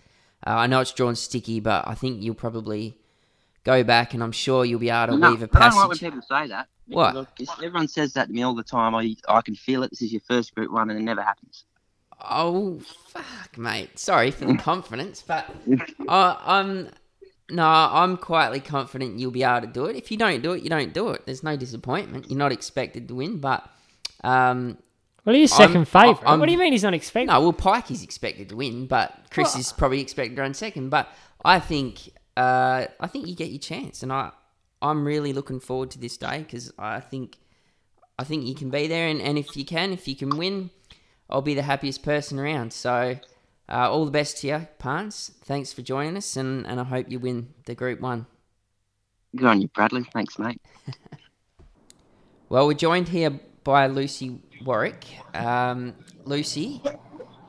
[0.47, 2.97] Uh, I know it's drawn sticky, but I think you'll probably
[3.65, 5.89] go back, and I'm sure you'll be able to No, weave a I don't like
[5.89, 6.69] when people say that.
[6.87, 7.35] What?
[7.37, 8.95] Because Everyone says that to me all the time.
[8.95, 9.91] I I can feel it.
[9.91, 11.65] This is your first Group One, and it never happens.
[12.21, 13.99] Oh fuck, mate.
[13.99, 15.47] Sorry for the confidence, but
[16.09, 16.91] I, I'm
[17.51, 19.97] no, I'm quietly confident you'll be able to do it.
[19.97, 21.23] If you don't do it, you don't do it.
[21.27, 22.29] There's no disappointment.
[22.29, 23.69] You're not expected to win, but
[24.25, 24.79] um,
[25.25, 26.39] Well, he second favourite.
[26.39, 27.29] What do you mean he's not expected?
[27.29, 30.55] no, well, Pike is expected to win, but Chris Well- is probably expected to run
[30.55, 30.89] second.
[30.91, 31.09] But
[31.45, 34.31] I think uh, I think you get your chance, and I
[34.83, 37.37] I'm really looking forward to this day because I think
[38.19, 40.71] I think you can be there, and, and if you can, if you can win,
[41.29, 42.73] I'll be the happiest person around.
[42.73, 43.19] So.
[43.69, 45.33] Uh, all the best to you, Pants.
[45.43, 48.25] Thanks for joining us, and, and I hope you win the Group 1.
[49.35, 50.05] Good on you, Bradley.
[50.13, 50.61] Thanks, mate.
[52.49, 55.05] Well, we're joined here by Lucy Warwick.
[55.35, 56.81] Um, Lucy,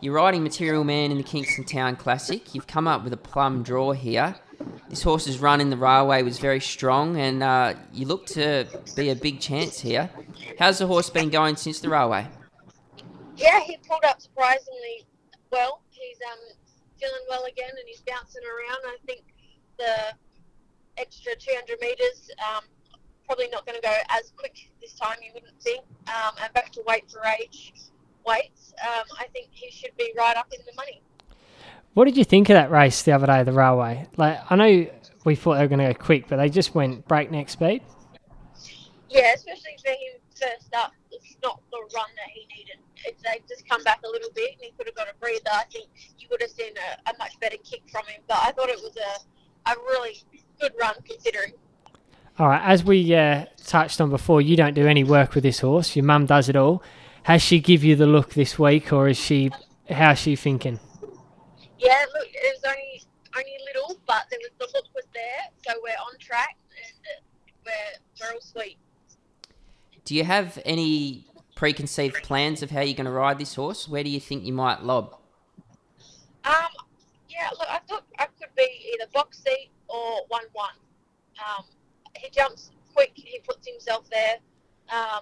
[0.01, 2.55] you're riding Material Man in the Kingston Town Classic.
[2.55, 4.35] You've come up with a plum draw here.
[4.89, 9.09] This horse's run in the railway was very strong, and uh, you look to be
[9.11, 10.09] a big chance here.
[10.57, 12.27] How's the horse been going since the railway?
[13.37, 15.05] Yeah, he pulled up surprisingly
[15.51, 15.81] well.
[15.91, 16.39] He's um
[16.99, 18.79] feeling well again and he's bouncing around.
[18.85, 19.23] I think
[19.77, 20.15] the
[20.97, 22.63] extra 200 meters um,
[23.25, 25.17] probably not going to go as quick this time.
[25.23, 25.81] You wouldn't think.
[26.07, 27.73] Um, and back to weight for age
[28.25, 28.73] weights.
[28.83, 31.01] Um, I think he should be right up in the money.
[31.93, 34.07] What did you think of that race the other day, the railway?
[34.17, 34.87] Like, I know
[35.23, 37.81] we thought they were going to go quick, but they just went breakneck speed.
[39.09, 40.91] Yeah, especially for him first up.
[41.11, 42.77] It's not the run that he needed.
[43.05, 45.41] It's they just come back a little bit and he could have got a breather.
[45.51, 48.21] I think you would have seen a, a much better kick from him.
[48.27, 50.17] But I thought it was a, a really
[50.59, 51.53] good run considering.
[52.39, 55.59] All right, as we uh, touched on before, you don't do any work with this
[55.59, 55.95] horse.
[55.95, 56.83] Your mum does it all.
[57.23, 59.49] Has she give you the look this week, or is she?
[59.89, 60.79] How's she thinking?
[61.79, 63.03] Yeah, look, it was only
[63.35, 67.23] only little, but there was the look was there, so we're on track and
[67.65, 67.71] we're
[68.21, 68.77] we're all sweet.
[70.05, 71.25] Do you have any
[71.57, 73.87] preconceived plans of how you're going to ride this horse?
[73.87, 75.15] Where do you think you might lob?
[76.45, 76.53] Um,
[77.27, 80.69] yeah, look, I thought I could be either box seat or one one.
[81.39, 81.65] Um,
[82.15, 83.11] he jumps quick.
[83.15, 84.35] He puts himself there.
[84.93, 85.21] Um,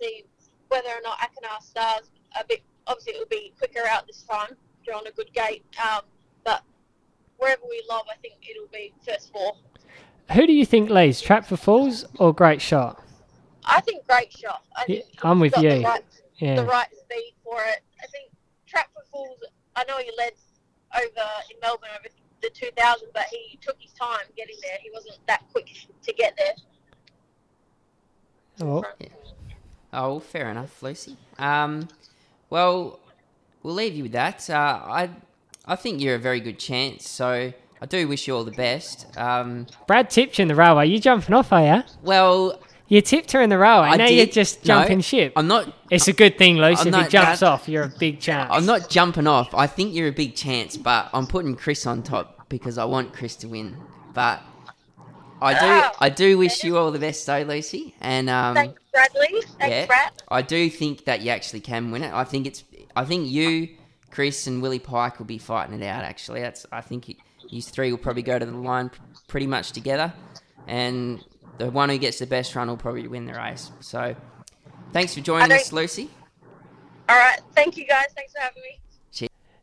[0.00, 0.24] see
[0.68, 2.62] whether or not Akanar stars a bit.
[2.86, 4.56] Obviously, it will be quicker out this time.
[4.86, 5.64] You're on a good gate.
[5.84, 6.02] Um,
[6.44, 6.62] but
[7.36, 9.56] wherever we lob, I think it'll be first four.
[10.32, 13.02] Who do you think leads, Trap for Fools or Great Shot?
[13.64, 14.62] I think great shot.
[14.76, 15.70] I yeah, I'm with you.
[15.70, 16.04] The right,
[16.40, 17.80] the right speed for it.
[18.02, 18.30] I think
[18.66, 19.38] Trap for Fools.
[19.76, 20.32] I know he led
[20.96, 22.08] over in Melbourne over
[22.40, 24.78] the 2000, but he took his time getting there.
[24.82, 25.68] He wasn't that quick
[26.02, 26.54] to get there.
[28.60, 28.84] Oh,
[29.92, 31.16] Oh, fair enough, Lucy.
[31.38, 31.88] Um,
[32.50, 33.00] well,
[33.62, 34.48] we'll leave you with that.
[34.50, 35.10] Uh, I,
[35.64, 37.08] I think you're a very good chance.
[37.08, 39.06] So I do wish you all the best.
[39.16, 40.88] Um, Brad tipped you in the railway.
[40.88, 41.82] You jumping off, are you?
[42.02, 43.88] well, You tipped her in the railway.
[43.88, 45.34] I now did- you're just no, jumping ship.
[45.36, 45.72] I'm not.
[45.90, 46.80] It's a good thing, Luce.
[46.80, 48.48] I'm If he not jumps that- off, you're a big chance.
[48.52, 49.54] I'm not jumping off.
[49.54, 53.12] I think you're a big chance, but I'm putting Chris on top because I want
[53.12, 53.76] Chris to win.
[54.14, 54.40] But
[55.40, 57.94] I do, I do wish you all the best, though, Lucy.
[58.00, 59.42] And um, Thanks, Bradley.
[59.58, 59.86] Thanks, yeah.
[59.86, 60.12] Brad.
[60.30, 62.12] I do think that you actually can win it.
[62.12, 62.64] I think it's.
[62.96, 63.68] I think you,
[64.10, 66.04] Chris, and Willie Pike will be fighting it out.
[66.04, 66.64] Actually, that's.
[66.72, 67.14] I think
[67.50, 68.90] you three will probably go to the line
[69.28, 70.12] pretty much together,
[70.66, 71.22] and
[71.58, 73.70] the one who gets the best run will probably win the race.
[73.80, 74.14] So,
[74.92, 76.10] thanks for joining us, Lucy.
[77.08, 77.40] All right.
[77.54, 78.06] Thank you, guys.
[78.14, 78.78] Thanks for having me.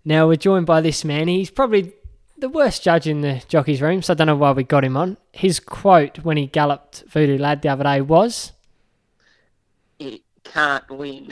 [0.07, 1.27] Now we're joined by this man.
[1.27, 1.91] He's probably
[2.37, 4.95] the worst judge in the jockey's room, so I don't know why we got him
[4.95, 5.17] on.
[5.31, 8.54] His quote when he galloped Voodoo Lad the other day was, It
[10.55, 11.29] can't win.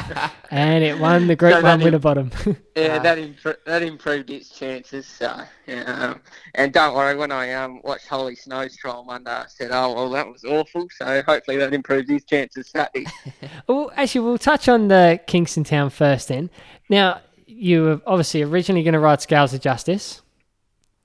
[0.52, 2.30] and it won the Group So 1 winner bottom.
[2.76, 3.02] Yeah, Ah.
[3.02, 5.06] that impro- that improved its chances.
[5.06, 6.20] So, yeah, um,
[6.54, 10.08] and don't worry, when I um, watched Holy Snow's trial Monday, I said, "Oh well,
[10.10, 13.06] that was awful." So hopefully that improves his chances Saturday.
[13.66, 16.48] well, actually, we'll touch on the Kingston Town first then.
[16.88, 20.22] Now, you were obviously originally going to ride Scales of Justice.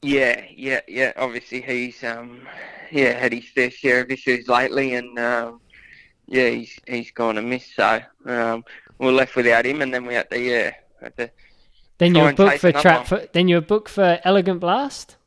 [0.01, 1.12] Yeah, yeah, yeah.
[1.17, 2.47] Obviously, he's um,
[2.91, 5.60] yeah, had his fair share of issues lately, and um,
[6.27, 7.65] yeah, he's he's gone amiss.
[7.75, 8.63] So um,
[8.97, 11.31] we're left without him, and then we had to yeah, had to.
[11.97, 13.07] Then you Try were booked for trap.
[13.07, 15.17] For, then you were booked for Elegant Blast.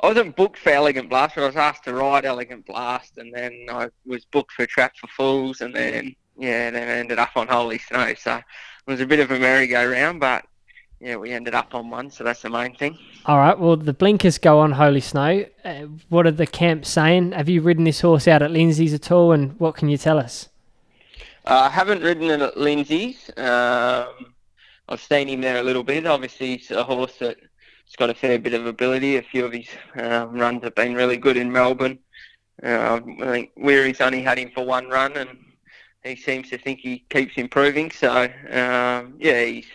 [0.00, 3.32] I wasn't booked for Elegant Blast, but I was asked to ride Elegant Blast, and
[3.32, 7.36] then I was booked for Trap for Fools, and then yeah, then I ended up
[7.36, 8.14] on Holy Snow.
[8.14, 8.44] So it
[8.86, 10.44] was a bit of a merry-go-round, but
[11.02, 12.96] yeah, we ended up on one, so that's the main thing.
[13.26, 13.58] All right.
[13.58, 15.44] Well, the blinkers go on Holy Snow.
[15.64, 17.32] Uh, what are the camps saying?
[17.32, 19.32] Have you ridden this horse out at Lindsay's at all?
[19.32, 20.48] And what can you tell us?
[21.44, 23.30] Uh, I haven't ridden it at Lindsay's.
[23.36, 24.32] Um,
[24.88, 26.06] I've seen him there a little bit.
[26.06, 29.16] Obviously, he's a horse that's got a fair bit of ability.
[29.16, 31.98] A few of his um, runs have been really good in Melbourne.
[32.62, 35.30] Uh, I think Weary's only had him for one run, and
[36.04, 37.90] he seems to think he keeps improving.
[37.90, 39.66] So, um, yeah, he's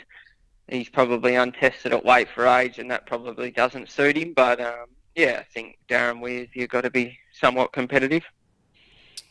[0.68, 4.34] he's probably untested at weight for age, and that probably doesn't suit him.
[4.34, 8.24] But um, yeah, I think Darren Weir, you've got to be somewhat competitive.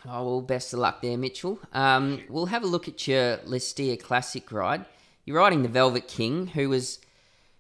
[0.05, 1.59] Oh well, best of luck there, Mitchell.
[1.73, 4.85] Um, we'll have a look at your Lee-Steere Classic ride.
[5.25, 7.01] You're riding the Velvet King, who was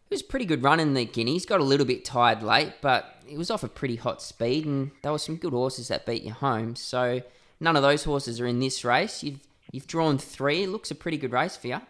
[0.08, 1.46] who was pretty good run in the Guineas.
[1.46, 4.92] Got a little bit tired late, but it was off a pretty hot speed, and
[5.02, 6.76] there were some good horses that beat you home.
[6.76, 7.22] So
[7.58, 9.24] none of those horses are in this race.
[9.24, 9.40] You've
[9.72, 10.62] you've drawn three.
[10.62, 11.80] It looks a pretty good race for you.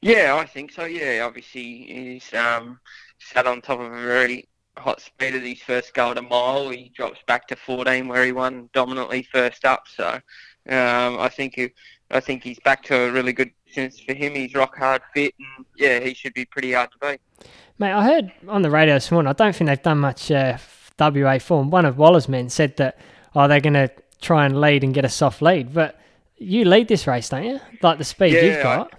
[0.00, 0.84] Yeah, I think so.
[0.84, 2.78] Yeah, obviously he's um,
[3.18, 6.70] sat on top of a very hot speed at his first go at a mile.
[6.70, 9.84] He drops back to 14 where he won dominantly first up.
[9.88, 11.70] So um, I think he,
[12.10, 14.34] I think he's back to a really good distance for him.
[14.34, 17.48] He's rock hard fit, and yeah, he should be pretty hard to beat.
[17.78, 19.28] Mate, I heard on the radio this morning.
[19.28, 20.58] I don't think they've done much uh,
[20.98, 21.70] WA form.
[21.70, 22.98] One of Waller's men said that
[23.34, 23.90] oh they're going to
[24.20, 25.98] try and lead and get a soft lead, but
[26.36, 27.60] you lead this race, don't you?
[27.82, 28.92] Like the speed Yeah, you've got.
[28.92, 28.97] I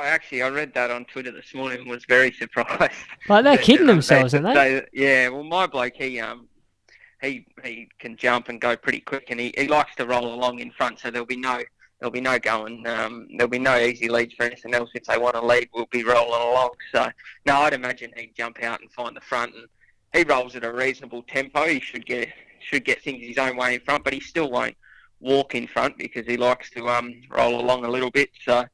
[0.00, 2.92] actually I read that on Twitter this morning and was very surprised.
[3.28, 4.74] Like they're kidding themselves, aren't they?
[4.74, 6.48] that- Yeah, well, my bloke, he um,
[7.20, 10.58] he he can jump and go pretty quick, and he, he likes to roll along
[10.60, 11.62] in front, so there'll be no
[12.00, 14.90] there'll be no going, um, there'll be no easy leads for anything else.
[14.94, 16.70] If they want to lead, we'll be rolling along.
[16.92, 17.08] So
[17.46, 19.66] no, I'd imagine he'd jump out and find the front, and
[20.12, 21.66] he rolls at a reasonable tempo.
[21.66, 22.28] He should get
[22.60, 24.76] should get things his own way in front, but he still won't
[25.20, 28.30] walk in front because he likes to um roll along a little bit.
[28.44, 28.64] So.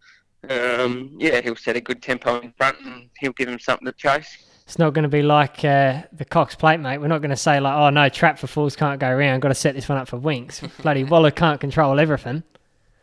[0.48, 3.92] Um, yeah, he'll set a good tempo in front and he'll give him something to
[3.92, 4.44] chase.
[4.64, 6.98] It's not going to be like uh, the Cox plate, mate.
[6.98, 9.40] We're not going to say like, oh no, Trap for Fools can't go around.
[9.40, 10.60] Got to set this one up for Winx.
[10.82, 12.42] Bloody Waller can't control everything.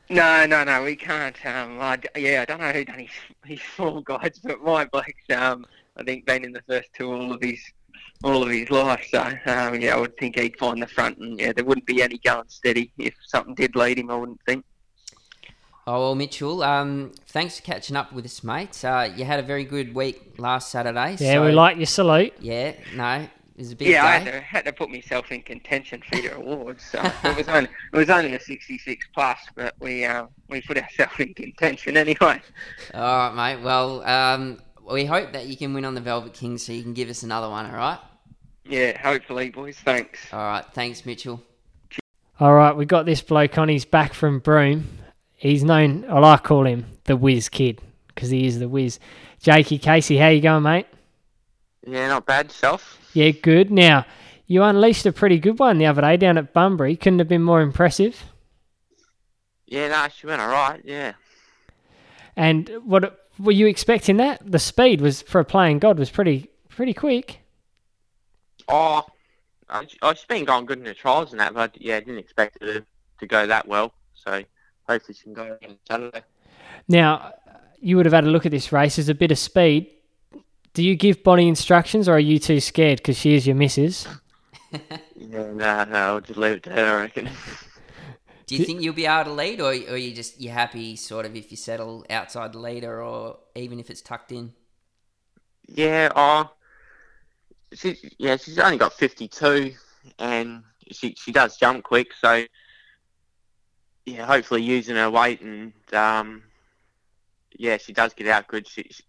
[0.10, 1.36] No, no, no, we can't.
[1.44, 3.10] Um, I, yeah, I don't know who done his,
[3.44, 5.66] his form guides, but my bloke's, um,
[5.98, 7.60] I think, been in the first two all of his
[8.24, 9.08] all of his life.
[9.10, 12.04] So, um, yeah, I would think he'd find the front, and yeah, there wouldn't be
[12.04, 14.12] any going steady if something did lead him.
[14.12, 14.64] I wouldn't think.
[15.88, 16.64] Oh well, Mitchell.
[16.64, 18.84] Um, thanks for catching up with us, mate.
[18.84, 21.16] Uh, you had a very good week last Saturday.
[21.20, 22.34] Yeah, so- we like your salute.
[22.40, 25.44] Yeah, no, it was a big yeah, I had to, had to put myself in
[25.44, 26.84] contention for your awards.
[26.86, 30.78] So it was only it was only a 66 plus, but we uh, we put
[30.78, 32.42] ourselves in contention anyway.
[32.96, 33.64] All right, mate.
[33.64, 34.60] Well, um,
[34.92, 37.22] we hope that you can win on the Velvet King, so you can give us
[37.22, 37.68] another one.
[37.68, 38.00] All right.
[38.68, 39.78] Yeah, hopefully, boys.
[39.78, 40.34] Thanks.
[40.34, 40.66] All right.
[40.74, 41.44] Thanks, Mitchell.
[42.40, 43.70] All right, we got this bloke on.
[43.70, 44.88] He's back from Broome.
[45.36, 49.00] He's known, well, I call him the Whiz Kid because he is the Whiz.
[49.42, 50.88] Jakey Casey, how you going, mate?
[51.86, 52.52] Yeah, not bad.
[52.52, 52.98] Self.
[53.14, 53.70] Yeah, good.
[53.70, 54.06] Now,
[54.48, 56.96] you unleashed a pretty good one the other day down at Bunbury.
[56.96, 58.24] Couldn't have been more impressive.
[59.68, 60.82] Yeah, no, she went all right.
[60.84, 61.14] Yeah.
[62.36, 64.42] And what were you expecting that?
[64.50, 67.40] The speed was for a playing god was pretty pretty quick.
[68.68, 69.06] Oh,
[69.70, 72.58] I, I've been going good in the trials and that, but yeah, I didn't expect
[72.62, 72.86] it to,
[73.20, 73.94] to go that well.
[74.14, 74.44] So
[74.88, 76.24] hopefully she can go on Saturday.
[76.88, 77.34] Now,
[77.80, 78.96] you would have had a look at this race.
[78.96, 79.90] There's a bit of speed.
[80.74, 84.08] Do you give Bonnie instructions, or are you too scared because she is your missus?
[85.18, 87.30] Yeah, no, no, I'll just leave it to her, I reckon.
[88.46, 91.26] Do you think you'll be able to lead, or, or you just you happy sort
[91.26, 94.54] of if you settle outside the leader, or even if it's tucked in?
[95.68, 96.50] yeah, oh,
[97.74, 99.74] she, yeah, she's only got 52
[100.20, 102.44] and she, she does jump quick, so
[104.06, 106.44] yeah, hopefully using her weight and um,
[107.58, 108.68] yeah, she does get out good.
[108.68, 109.04] She, she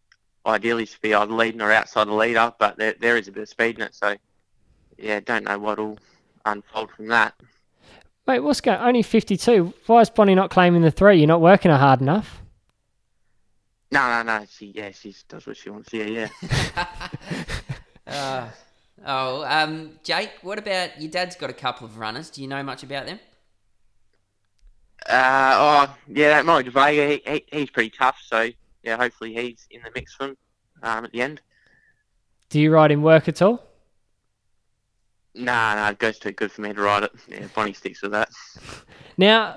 [0.44, 3.42] ideally should be either leading or outside the leader, but there, there is a bit
[3.42, 4.16] of speed in it, so
[4.98, 5.98] yeah, don't know what'll
[6.44, 7.34] unfold from that.
[8.26, 8.78] Wait, what's going?
[8.78, 8.88] On?
[8.88, 9.72] Only fifty-two.
[9.86, 11.18] Why is Bonnie not claiming the three?
[11.18, 12.42] You're not working her hard enough.
[13.92, 14.46] No, no, no.
[14.50, 15.92] She, yeah, she does what she wants.
[15.92, 16.28] Yeah,
[16.76, 16.98] yeah.
[18.06, 18.48] Uh,
[19.04, 22.30] oh, um, Jake, what about your dad's got a couple of runners?
[22.30, 23.18] Do you know much about them?
[25.08, 28.18] Uh, oh, yeah, that Mike Vega, he, he, he's pretty tough.
[28.24, 28.48] So
[28.82, 30.36] yeah, hopefully he's in the mix for him
[30.82, 31.40] um, at the end.
[32.50, 33.62] Do you ride in work at all?
[35.34, 37.12] Nah, nah, it goes too good for me to ride it.
[37.28, 38.28] Yeah, Bonnie sticks with that.
[39.18, 39.56] Now,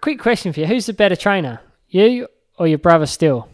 [0.00, 1.60] quick question for you: Who's the better trainer,
[1.90, 2.26] you
[2.58, 3.06] or your brother?
[3.06, 3.48] Still,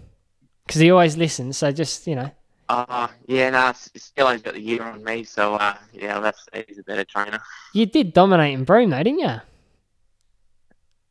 [0.66, 1.58] because he always listens.
[1.58, 2.30] So just you know,
[2.70, 6.78] Uh, yeah, nah, S- Stello's got the year on me, so uh, yeah, that's he's
[6.78, 7.38] a better trainer.
[7.74, 9.34] you did dominate in Broome, though, didn't you?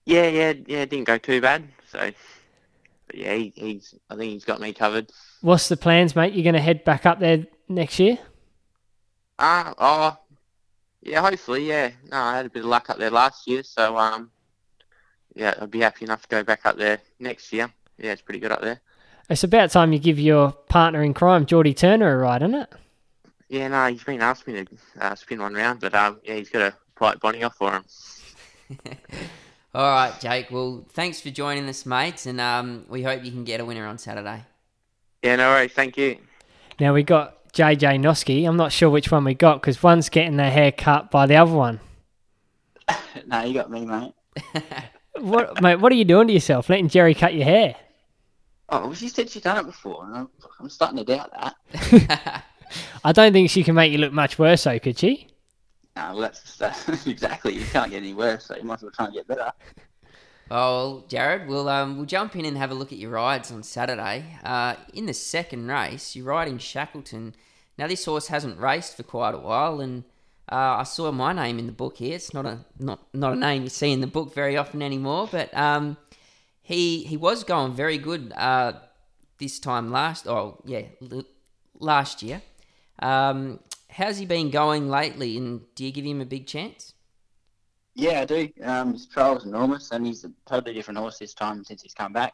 [0.06, 1.68] Yeah, yeah, yeah, it didn't go too bad.
[1.90, 2.12] So
[3.14, 3.96] yeah, he, he's.
[4.10, 5.10] I think he's got me covered.
[5.42, 6.34] What's the plans, mate?
[6.34, 8.18] You're going to head back up there next year?
[9.38, 10.18] Ah, oh,
[11.02, 11.92] yeah, hopefully, yeah.
[12.10, 14.32] No, I had a bit of luck up there last year, so um,
[15.36, 17.72] yeah, I'd be happy enough to go back up there next year.
[17.98, 18.82] Yeah, it's pretty good up there.
[19.30, 22.74] It's about time you give your partner in crime, Geordie Turner, a ride, isn't it?
[23.50, 26.50] Yeah, no, he's been asking me to uh, spin one round, but um, yeah, he's
[26.50, 27.86] got a polite bonnie off for him.
[29.76, 30.52] All right, Jake.
[30.52, 33.86] Well, thanks for joining us, mates, and um, we hope you can get a winner
[33.86, 34.46] on Saturday.
[35.22, 35.74] Yeah, no worries.
[35.74, 36.18] Thank you.
[36.80, 38.48] Now we got JJ Noske.
[38.48, 41.36] I'm not sure which one we got because one's getting their hair cut by the
[41.36, 41.82] other one.
[43.28, 44.14] no, you got me, mate.
[45.20, 45.82] what, mate?
[45.82, 46.70] What are you doing to yourself?
[46.70, 47.76] Letting Jerry cut your hair?
[48.70, 52.46] Oh, well, she said she'd done it before, and I'm, I'm starting to doubt that.
[53.04, 55.28] I don't think she can make you look much worse, though, could she?
[55.96, 57.54] No, well, that's, that's exactly.
[57.56, 59.52] You can't get any worse, so you might as well try and get better.
[60.52, 63.52] Oh, well, Jarrad, we'll um, we'll jump in and have a look at your rides
[63.52, 64.26] on Saturday.
[64.44, 67.34] Uh, in the second race, you're riding Shackleton.
[67.78, 70.04] Now, this horse hasn't raced for quite a while, and
[70.52, 72.16] uh, I saw my name in the book here.
[72.16, 75.28] It's not a not not a name you see in the book very often anymore,
[75.32, 75.98] but um,
[76.62, 78.74] he he was going very good uh,
[79.40, 80.28] this time last.
[80.28, 81.26] Oh, yeah, l-
[81.80, 82.44] last year.
[83.00, 83.60] Um,
[83.96, 86.94] how's he been going lately, and do you give him a big chance?
[87.94, 88.50] Yeah, I do.
[88.62, 91.94] Um, his trial was enormous, and he's a totally different horse this time since he's
[91.94, 92.34] come back.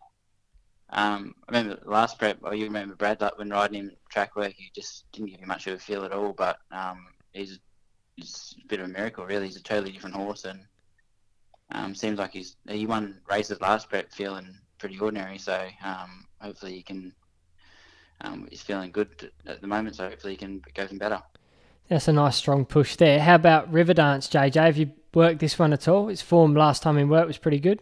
[0.89, 4.53] Um, I remember last prep, well, you remember Brad, like when riding him track work,
[4.57, 7.59] he just didn't give you much of a feel at all, but um, he's,
[8.15, 9.45] he's a bit of a miracle, really.
[9.45, 10.65] He's a totally different horse, and
[11.71, 16.73] um, seems like he's he won races last prep feeling pretty ordinary, so um, hopefully
[16.73, 17.13] he can,
[18.21, 21.21] um, he's feeling good at the moment, so hopefully he can go even better.
[21.91, 23.19] That's a nice strong push there.
[23.19, 24.55] How about Riverdance, JJ?
[24.55, 26.07] Have you worked this one at all?
[26.07, 27.81] His form last time in work was pretty good.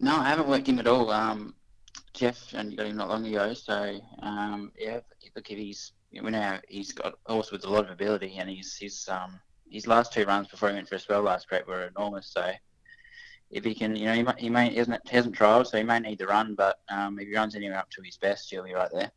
[0.00, 1.10] No, I haven't worked him at all.
[1.10, 1.54] Um,
[2.14, 5.00] Jeff only got him not long ago, so um, yeah.
[5.36, 8.48] Look, if he's we know he's got a horse with a lot of ability, and
[8.48, 9.38] he's his um
[9.70, 12.28] his last two runs before he went for a spell last prep were enormous.
[12.28, 12.50] So
[13.50, 15.76] if he can, you know, he might, he may he hasn't he hasn't trialled, so
[15.76, 18.48] he may need the run, but um, if he runs anywhere up to his best,
[18.48, 19.10] he'll be right there.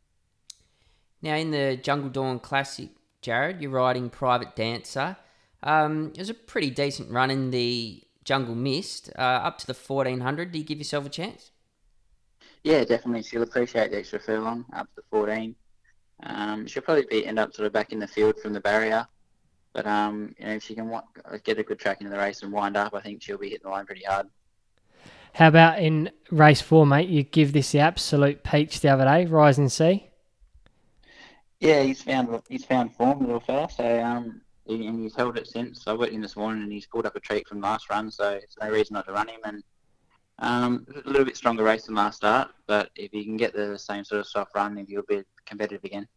[1.22, 2.90] Now in the Jungle Dawn Classic,
[3.22, 5.16] Jarrad, you're riding Private Dancer.
[5.62, 9.74] Um, it was a pretty decent run in the Jungle Mist, uh, up to the
[9.74, 10.52] 1400.
[10.52, 11.50] Do you give yourself a chance?
[12.64, 13.22] Yeah, definitely.
[13.22, 15.54] She'll appreciate the extra furlong up to the 14.
[16.24, 19.06] Um, she'll probably be end up sort of back in the field from the barrier.
[19.72, 21.02] But um, you know, if she can wa-
[21.44, 23.64] get a good track into the race and wind up, I think she'll be hitting
[23.64, 24.26] the line pretty hard.
[25.34, 27.08] How about in race four, mate?
[27.08, 30.11] You give this the absolute peach the other day, Rising Sea.
[31.62, 33.70] Yeah, he's found he's found form, a little fella.
[33.70, 35.86] So um, he, and he's held it since.
[35.86, 38.10] I worked him this morning, and he's pulled up a treat from last run.
[38.10, 39.38] So it's no reason not to run him.
[39.44, 39.62] And
[40.40, 43.78] um, a little bit stronger race than last start, but if he can get the
[43.78, 46.08] same sort of soft run, he'll be competitive again.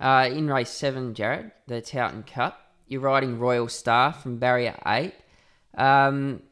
[0.00, 5.12] Uh, in race seven, Jarrad, the Towton Cup, you're riding Royal Star from barrier eight.
[5.76, 6.42] Um,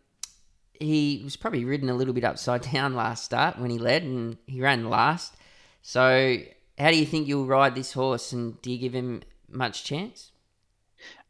[0.78, 4.36] he was probably ridden a little bit upside down last start when he led, and
[4.46, 5.34] he ran last.
[5.80, 6.38] So,
[6.78, 10.32] how do you think you'll ride this horse, and do you give him much chance?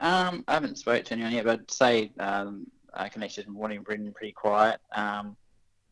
[0.01, 3.85] Um, I haven't spoke to anyone yet, but I'd say um, I can actually morning
[3.87, 4.81] ridden pretty quiet.
[4.95, 5.37] Um,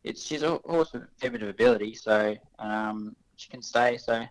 [0.03, 3.97] it's she's a horse with a fair bit of ability, so um, she can stay.
[3.97, 4.25] So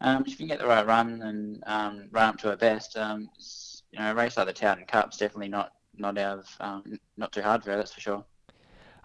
[0.00, 2.96] um, if you can get the right run and um, run up to her best,
[2.96, 3.28] um,
[3.92, 7.32] you know, a race like the Towton Cup's definitely not not out of um, not
[7.32, 7.76] too hard for her.
[7.76, 8.24] That's for sure.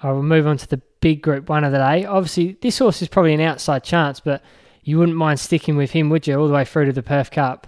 [0.01, 2.05] I will move on to the big group one of the day.
[2.05, 4.43] Obviously, this horse is probably an outside chance, but
[4.87, 7.29] you wouldn't mind sticking with him, would you, all the way through to the Perth
[7.29, 7.67] Cup?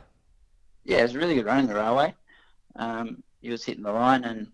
[0.86, 2.16] Yeah, it was a really good run in the railway.
[2.78, 4.48] Um, he was hitting the line, and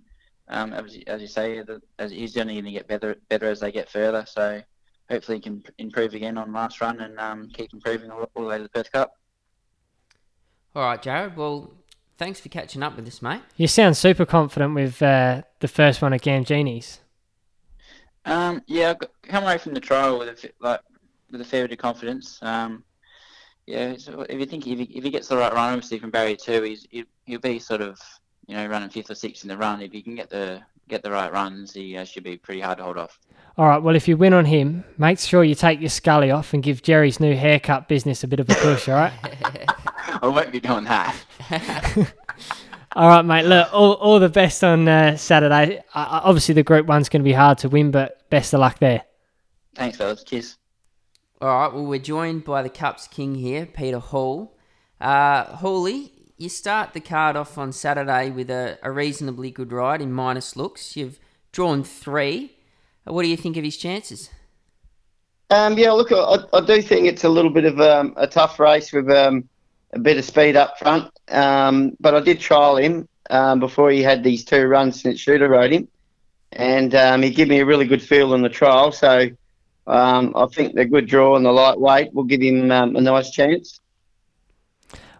[0.48, 3.60] um, as, as you say, the, as he's only going to get better better as
[3.60, 4.26] they get further.
[4.28, 4.64] So
[5.12, 8.50] hopefully he can improve again on last run and um, keep improving all, all the
[8.50, 9.16] way to the Perth Cup.
[10.76, 11.36] All right, Jarrad.
[11.36, 11.72] Well,
[12.18, 13.42] thanks for catching up with us, mate.
[13.58, 16.98] You sound super confident with uh, the first one at Gamgenies.
[18.26, 20.80] Um, yeah, I got, come away from the trial with a, like
[21.38, 22.40] with a fair bit of confidence.
[22.42, 22.84] Um,
[23.66, 26.12] yeah, so if you think if he, if he gets the right run, obviously from
[26.12, 28.00] barrier two, he's he, he'll be sort of
[28.48, 29.82] you know running fifth or sixth in the run.
[29.82, 32.78] If he can get the get the right runs, he uh, should be pretty hard
[32.78, 33.20] to hold off.
[33.58, 36.54] All right, well, if you win on him, make sure you take your scully off
[36.54, 39.14] and give Jerry's new haircut business a bit of a push, all right?
[40.22, 41.16] I won't be doing that.
[42.96, 43.46] all right, mate.
[43.46, 45.80] Look, all, all the best on uh, Saturday.
[45.94, 48.80] Uh, obviously, the Group One's going to be hard to win, but best of luck
[48.80, 49.04] there.
[49.76, 50.24] Thanks, fellas.
[50.24, 50.58] Cheers.
[51.42, 54.56] All right, well, we're joined by the Cups King here, Peter Hall.
[55.02, 60.02] Uh, Hawley, you start the card off on Saturday with a, a reasonably good ride
[60.02, 60.96] in minus looks.
[60.96, 61.20] You've
[61.52, 62.56] drawn three.
[63.04, 64.30] What do you think of his chances?
[65.50, 68.58] Um, yeah, look, I, I do think it's a little bit of um, a tough
[68.58, 69.50] race with um,
[69.92, 71.12] a bit of speed up front.
[71.28, 75.50] Um, but I did trial him um, before he had these two runs since Shooter
[75.50, 75.90] rode him,
[76.54, 78.94] and um, he gave me a really good feel in the trial.
[78.94, 79.28] So
[79.88, 83.32] um, I think the good draw and the lightweight will give him um, a nice
[83.32, 83.80] chance.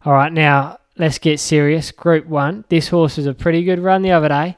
[0.04, 1.92] All right, now let's get serious.
[1.92, 2.66] Group one.
[2.70, 4.58] This horse was a pretty good run the other day.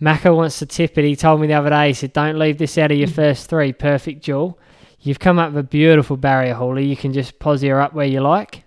[0.00, 1.04] Macca wants to tip it.
[1.04, 3.48] He told me the other day, he said, don't leave this out of your first
[3.48, 3.72] three.
[3.72, 4.58] Perfect jewel.
[5.00, 6.86] You've come up with a beautiful barrier, Hawley.
[6.86, 8.64] You can just posse her up where you like.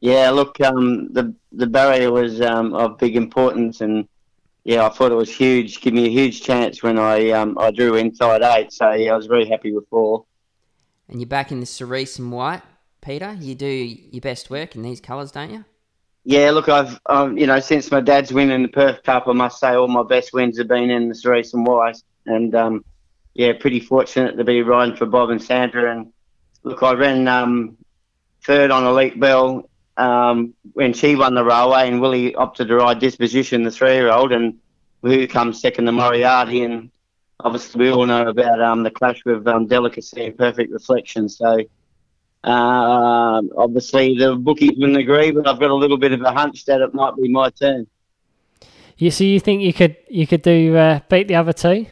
[0.00, 4.06] Yeah, look, um, the the barrier was um, of big importance, and
[4.64, 5.80] yeah, I thought it was huge.
[5.82, 8.72] Give me a huge chance when I um, I drew inside eight.
[8.72, 10.24] So yeah, I was very happy with four.
[11.08, 12.62] And you're back in the cerise and white,
[13.02, 13.36] Peter.
[13.38, 15.64] You do your best work in these colours, don't you?
[16.24, 19.32] Yeah, look, I've um, you know since my dad's win in the Perth Cup, I
[19.32, 22.84] must say all my best wins have been in the cerise and white, and um,
[23.34, 25.94] yeah, pretty fortunate to be riding for Bob and Sandra.
[25.94, 26.10] And
[26.62, 27.76] look, I ran um,
[28.46, 32.98] third on Elite Bell um, when she won the railway, and Willie opted to ride
[32.98, 34.58] Disposition, the three-year-old, and
[35.02, 36.90] who comes second to Moriarty, and
[37.40, 41.28] obviously we all know about um, the clash with um, Delicacy and Perfect Reflection.
[41.28, 41.60] So
[42.42, 46.64] uh, obviously the bookies wouldn't agree, but I've got a little bit of a hunch
[46.64, 47.86] that it might be my turn.
[48.96, 51.86] You so you think you could you could do uh, beat the other two?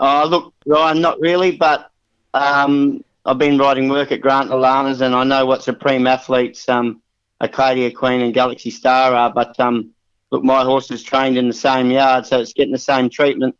[0.00, 1.90] Oh, look, Ryan, not really, but
[2.34, 7.02] um, I've been riding work at Grant Alana's, and I know what supreme athletes um,
[7.40, 9.32] Arcadia Queen and Galaxy Star are.
[9.32, 9.90] But um,
[10.30, 13.56] look, my horse is trained in the same yard, so it's getting the same treatment.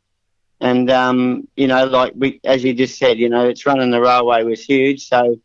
[0.60, 4.00] And um, you know, like we, as you just said, you know, it's running the
[4.00, 5.06] railway was huge.
[5.08, 5.36] So,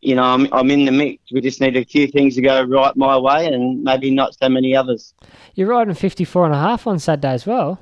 [0.00, 1.22] you know, I'm I'm in the mix.
[1.30, 4.48] We just need a few things to go right my way, and maybe not so
[4.48, 5.12] many others.
[5.54, 7.80] You're riding 54 and a half on Saturday as well.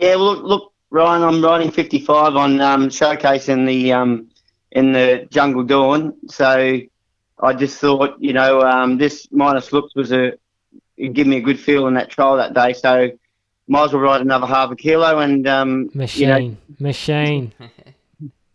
[0.00, 4.28] Yeah, well, look, look Ryan, I'm riding 55 on um, showcase in the um,
[4.72, 6.14] in the Jungle Dawn.
[6.28, 6.80] So
[7.42, 10.32] I just thought, you know, um, this minus looks was a
[10.96, 12.74] it give me a good feel in that trial that day.
[12.74, 13.10] So
[13.68, 17.52] might as well ride another half a kilo and um, Machine, you know, machine.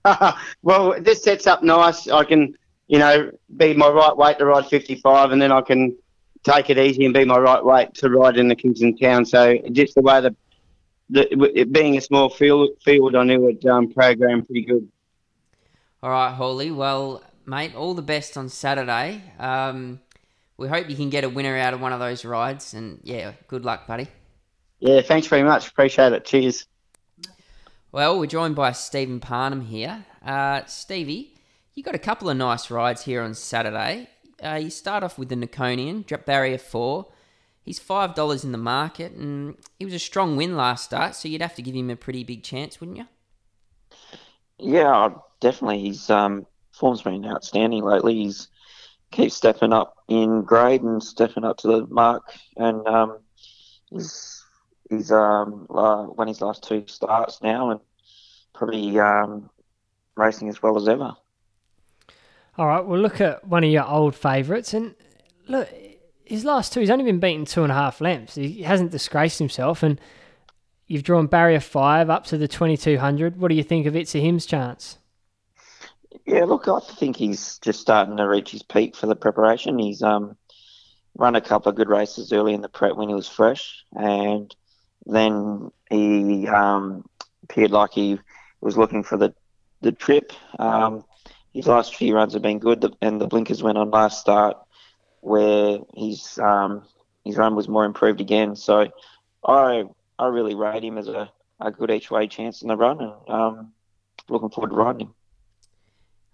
[0.62, 2.08] well, this sets up nice.
[2.08, 2.56] I can,
[2.88, 5.98] you know, be my right weight to ride 55, and then I can
[6.44, 9.26] take it easy and be my right weight to ride in the Kingston Town.
[9.26, 10.36] So just the way the,
[11.10, 14.88] the it being a small field, field I knew it um, program pretty good.
[16.04, 16.70] All right, Hawley.
[16.70, 19.22] Well, mate, all the best on Saturday.
[19.40, 20.02] Um,
[20.58, 23.34] we hope you can get a winner out of one of those rides, and yeah,
[23.48, 24.08] good luck, buddy.
[24.80, 25.68] Yeah, thanks very much.
[25.68, 26.26] Appreciate it.
[26.26, 26.66] Cheers.
[27.92, 30.06] Well, we're joined by Stephen Parnham here.
[30.26, 31.36] Uh, Stevie,
[31.74, 34.10] you got a couple of nice rides here on Saturday.
[34.44, 37.08] Uh, you start off with the Niconian, drop barrier four.
[37.64, 41.28] He's five dollars in the market, and he was a strong win last start, so
[41.28, 43.08] you'd have to give him a pretty big chance, wouldn't you?
[44.60, 45.80] Yeah, definitely.
[45.80, 48.16] He's um, form's been outstanding lately.
[48.16, 48.50] He's
[49.12, 52.24] keeps stepping up in grade and stepping up to the mark,
[52.58, 53.20] and um,
[53.90, 54.44] he's
[54.90, 57.80] he's um, uh, won his last two starts now, and
[58.54, 59.50] probably um,
[60.16, 61.16] racing as well as ever.
[62.58, 64.96] All right, we'll look at one of your old favourites, and
[65.48, 65.70] look,
[66.24, 68.36] his last two, he's only been beaten two and a half lengths.
[68.36, 70.00] He hasn't disgraced himself, and
[70.88, 73.38] you've drawn barrier five up to the twenty two hundred.
[73.38, 74.98] What do you think of It's a Him's chance?
[76.26, 79.80] Yeah, look, I think he's just starting to reach his peak for the preparation.
[79.80, 80.38] He's um,
[81.16, 84.54] run a couple of good races early in the prep when he was fresh, and
[85.06, 87.06] then he um,
[87.44, 88.20] appeared like he
[88.62, 89.34] was looking for the
[89.82, 90.32] the trip.
[90.58, 91.04] Um,
[91.54, 94.58] his last few runs have been good, and the blinkers went on last start,
[95.22, 96.84] where his um,
[97.24, 98.56] his run was more improved again.
[98.56, 98.88] So
[99.46, 99.84] I
[100.18, 103.14] I really rate him as a, a good each way chance in the run, and
[103.30, 103.74] um,
[104.30, 105.16] looking forward to riding him.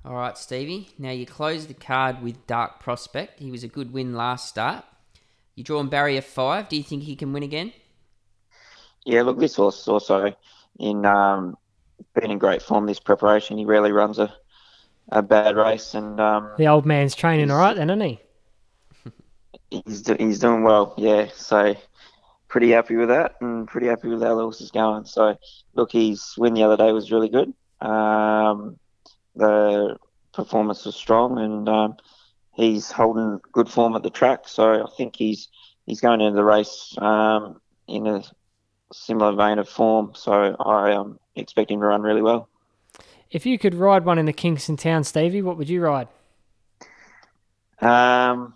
[0.04, 0.90] All right, Stevie.
[0.98, 3.40] Now you close the card with Dark Prospect.
[3.40, 4.84] He was a good win last start.
[5.56, 6.70] You draw him barrier five.
[6.70, 7.74] Do you think he can win again?
[9.06, 10.34] Yeah, look, this horse is also
[10.80, 11.56] in um,
[12.14, 13.58] been in great form this preparation.
[13.58, 14.34] He rarely runs a,
[15.10, 18.20] a bad race, and um, The old man's training all right then, isn't he?
[19.86, 20.96] he's do, he's doing well.
[20.98, 21.76] Yeah, so
[22.48, 25.06] pretty happy with that, and pretty happy with how the horse is going.
[25.06, 25.38] So
[25.76, 27.54] look, his win the other day was really good.
[27.82, 28.80] Um,
[29.42, 29.98] the
[30.34, 31.98] performance was strong, and um,
[32.54, 34.48] he's holding good form at the track.
[34.48, 35.50] So I think he's
[35.86, 38.24] he's going into the race um, in a
[38.94, 40.12] similar vein of form.
[40.16, 42.48] So I um, expect him to run really well.
[43.30, 46.08] If you could ride one in the Kingston Town, Stevie, what would you ride?
[47.80, 48.54] Um,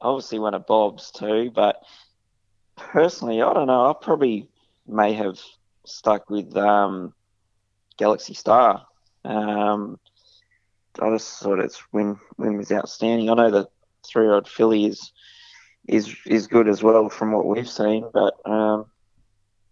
[0.00, 1.82] obviously one of Bob's too, but
[2.76, 3.90] personally, I don't know.
[3.90, 4.48] I probably
[4.86, 5.40] may have
[5.84, 7.14] stuck with um,
[7.96, 8.86] Galaxy Star.
[9.26, 9.98] Um,
[11.00, 13.28] I just thought its win win was outstanding.
[13.28, 13.68] I know the
[14.06, 15.12] three year old filly is
[15.88, 18.86] is is good as well from what we've seen, but um,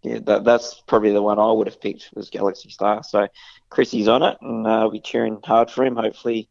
[0.03, 3.03] yeah, that, that's probably the one I would have picked was Galaxy Star.
[3.03, 3.27] So
[3.69, 5.95] Chrissy's on it, and uh, I'll be cheering hard for him.
[5.95, 6.47] Hopefully,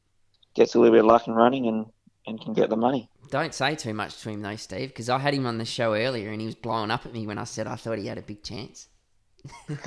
[0.54, 1.86] gets a little bit of luck and running and,
[2.26, 3.08] and can get the money.
[3.30, 5.94] Don't say too much to him though, Steve, because I had him on the show
[5.94, 8.18] earlier and he was blowing up at me when I said I thought he had
[8.18, 8.88] a big chance.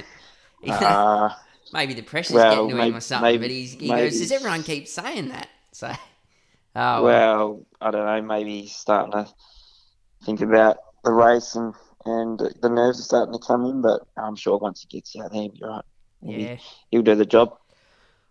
[0.68, 1.30] Uh,
[1.74, 4.20] maybe the pressure's well, getting to him or something, maybe- but he's, he maybe goes,
[4.20, 5.50] Does everyone keep saying that?
[5.72, 5.88] So,
[6.76, 7.04] oh, well.
[7.04, 8.22] well, I don't know.
[8.22, 9.28] Maybe he's starting to
[10.26, 11.74] think about the race and
[12.06, 13.82] and the nerves are starting to come in.
[13.82, 15.86] But I'm sure once he gets out there, he'll be right.
[16.24, 16.58] He'll, yeah.
[16.90, 17.58] he'll do the job.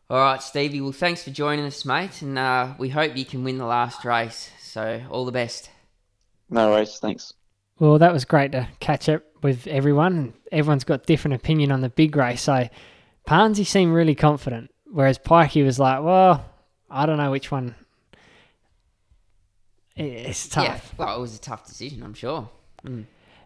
[0.08, 0.80] All right, Stevie.
[0.80, 4.04] Well, thanks for joining us, mate, and uh, we hope you can win the last
[4.04, 4.50] race.
[4.62, 5.68] So, all the best.
[6.48, 6.98] No worries.
[6.98, 7.32] Thanks.
[7.78, 10.32] Well, that was great to catch up with everyone.
[10.50, 12.42] Everyone's got different opinion on the big race.
[12.42, 12.68] So
[13.26, 16.44] Pansy seemed really confident, whereas Pikey was like, "Well,
[16.90, 17.74] I don't know which one."
[19.96, 20.64] It's tough.
[20.64, 22.48] Yeah, well, it was a tough decision, I'm sure.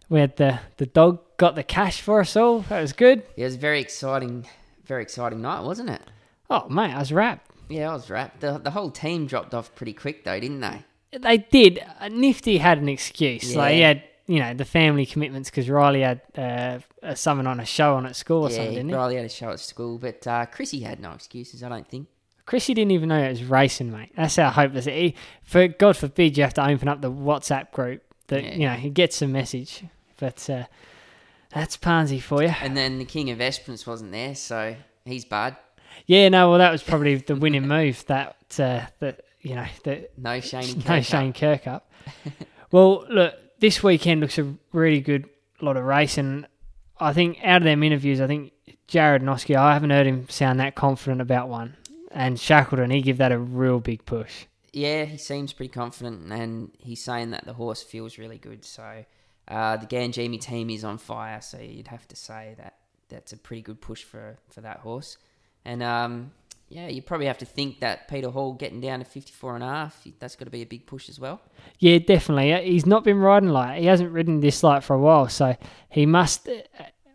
[0.09, 2.59] We had the the dog got the cash for us all.
[2.61, 3.23] That was good.
[3.35, 4.45] Yeah, it was a very exciting,
[4.85, 6.01] very exciting night, wasn't it?
[6.49, 7.49] Oh mate, I was wrapped.
[7.69, 8.41] Yeah, I was wrapped.
[8.41, 10.83] The, the whole team dropped off pretty quick, though, didn't they?
[11.17, 11.81] They did.
[12.01, 13.55] Uh, Nifty had an excuse.
[13.55, 13.87] Like he Yeah.
[13.87, 17.95] had, you know, the family commitments because Riley had uh, uh, someone on a show
[17.95, 18.91] on at school or yeah, something, didn't?
[18.91, 22.07] Riley had a show at school, but uh, Chrissy had no excuses, I don't think.
[22.45, 24.11] Chrissy didn't even know it was racing, mate.
[24.15, 25.11] That's how hopeless it is.
[25.43, 28.53] For God forbid you have to open up the WhatsApp group that Yeah.
[28.55, 29.83] you know he gets a message.
[30.19, 30.65] But uh,
[31.53, 32.53] that's Pansy for you.
[32.61, 35.55] And then the King of Esperance wasn't there, so he's bad.
[36.07, 38.05] Yeah, no, well that was probably the winning move.
[38.07, 40.83] That uh, that you know that No Shane.
[40.87, 41.81] no Shane Kirkup.
[42.71, 45.29] well, look, this weekend looks a really good
[45.61, 46.45] lot of racing.
[46.99, 48.51] I think out of them interviews, I think
[48.87, 51.77] Jarrad Noske, I haven't heard him sound that confident about one.
[52.11, 54.45] And Shackleton, he give that a real big push.
[54.73, 58.65] Yeah, he seems pretty confident, and he's saying that the horse feels really good.
[58.65, 59.05] So
[59.47, 61.41] uh, the Ganjimi team is on fire.
[61.41, 62.75] So you'd have to say that
[63.09, 65.17] that's a pretty good push for for that horse.
[65.63, 66.31] And um,
[66.71, 69.67] yeah, you probably have to think that Peter Hall getting down to 54 and a
[69.67, 71.41] half, that's got to be a big push as well.
[71.79, 72.71] Yeah, definitely.
[72.71, 73.79] He's not been riding light.
[73.79, 75.55] He hasn't ridden this light for a while, so
[75.89, 76.47] he must.
[76.47, 76.53] uh,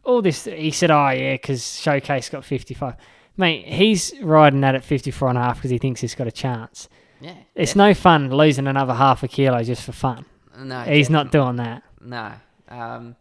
[0.05, 2.95] All this, he said, "Oh yeah, because Showcase got 55."
[3.39, 6.33] Mate, he's riding that at 54 and a half because he thinks he's got a
[6.33, 6.89] chance.
[7.21, 10.27] Yeah, It's no fun losing another half a kilo just for fun.
[10.59, 11.83] no, he's not doing that.
[12.01, 12.33] No.
[12.69, 13.17] Um,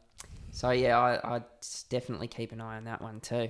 [0.52, 1.44] so yeah, I, I'd
[1.90, 3.50] definitely keep an eye on that one too.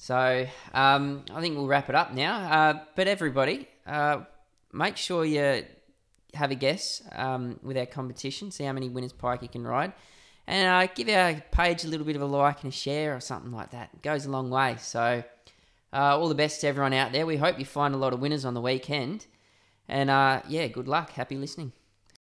[0.00, 2.38] So um, I think we'll wrap it up now.
[2.38, 4.22] Uh, but everybody, uh,
[4.72, 5.66] make sure you
[6.32, 8.50] have a guess um, with our competition.
[8.50, 9.92] See how many winners Pike you can ride,
[10.46, 13.20] and uh, give our page a little bit of a like and a share or
[13.20, 13.90] something like that.
[13.92, 14.76] It goes a long way.
[14.78, 15.22] So
[15.92, 17.26] uh, all the best to everyone out there.
[17.26, 19.26] We hope you find a lot of winners on the weekend.
[19.86, 21.10] And uh, yeah, good luck.
[21.10, 21.72] Happy listening.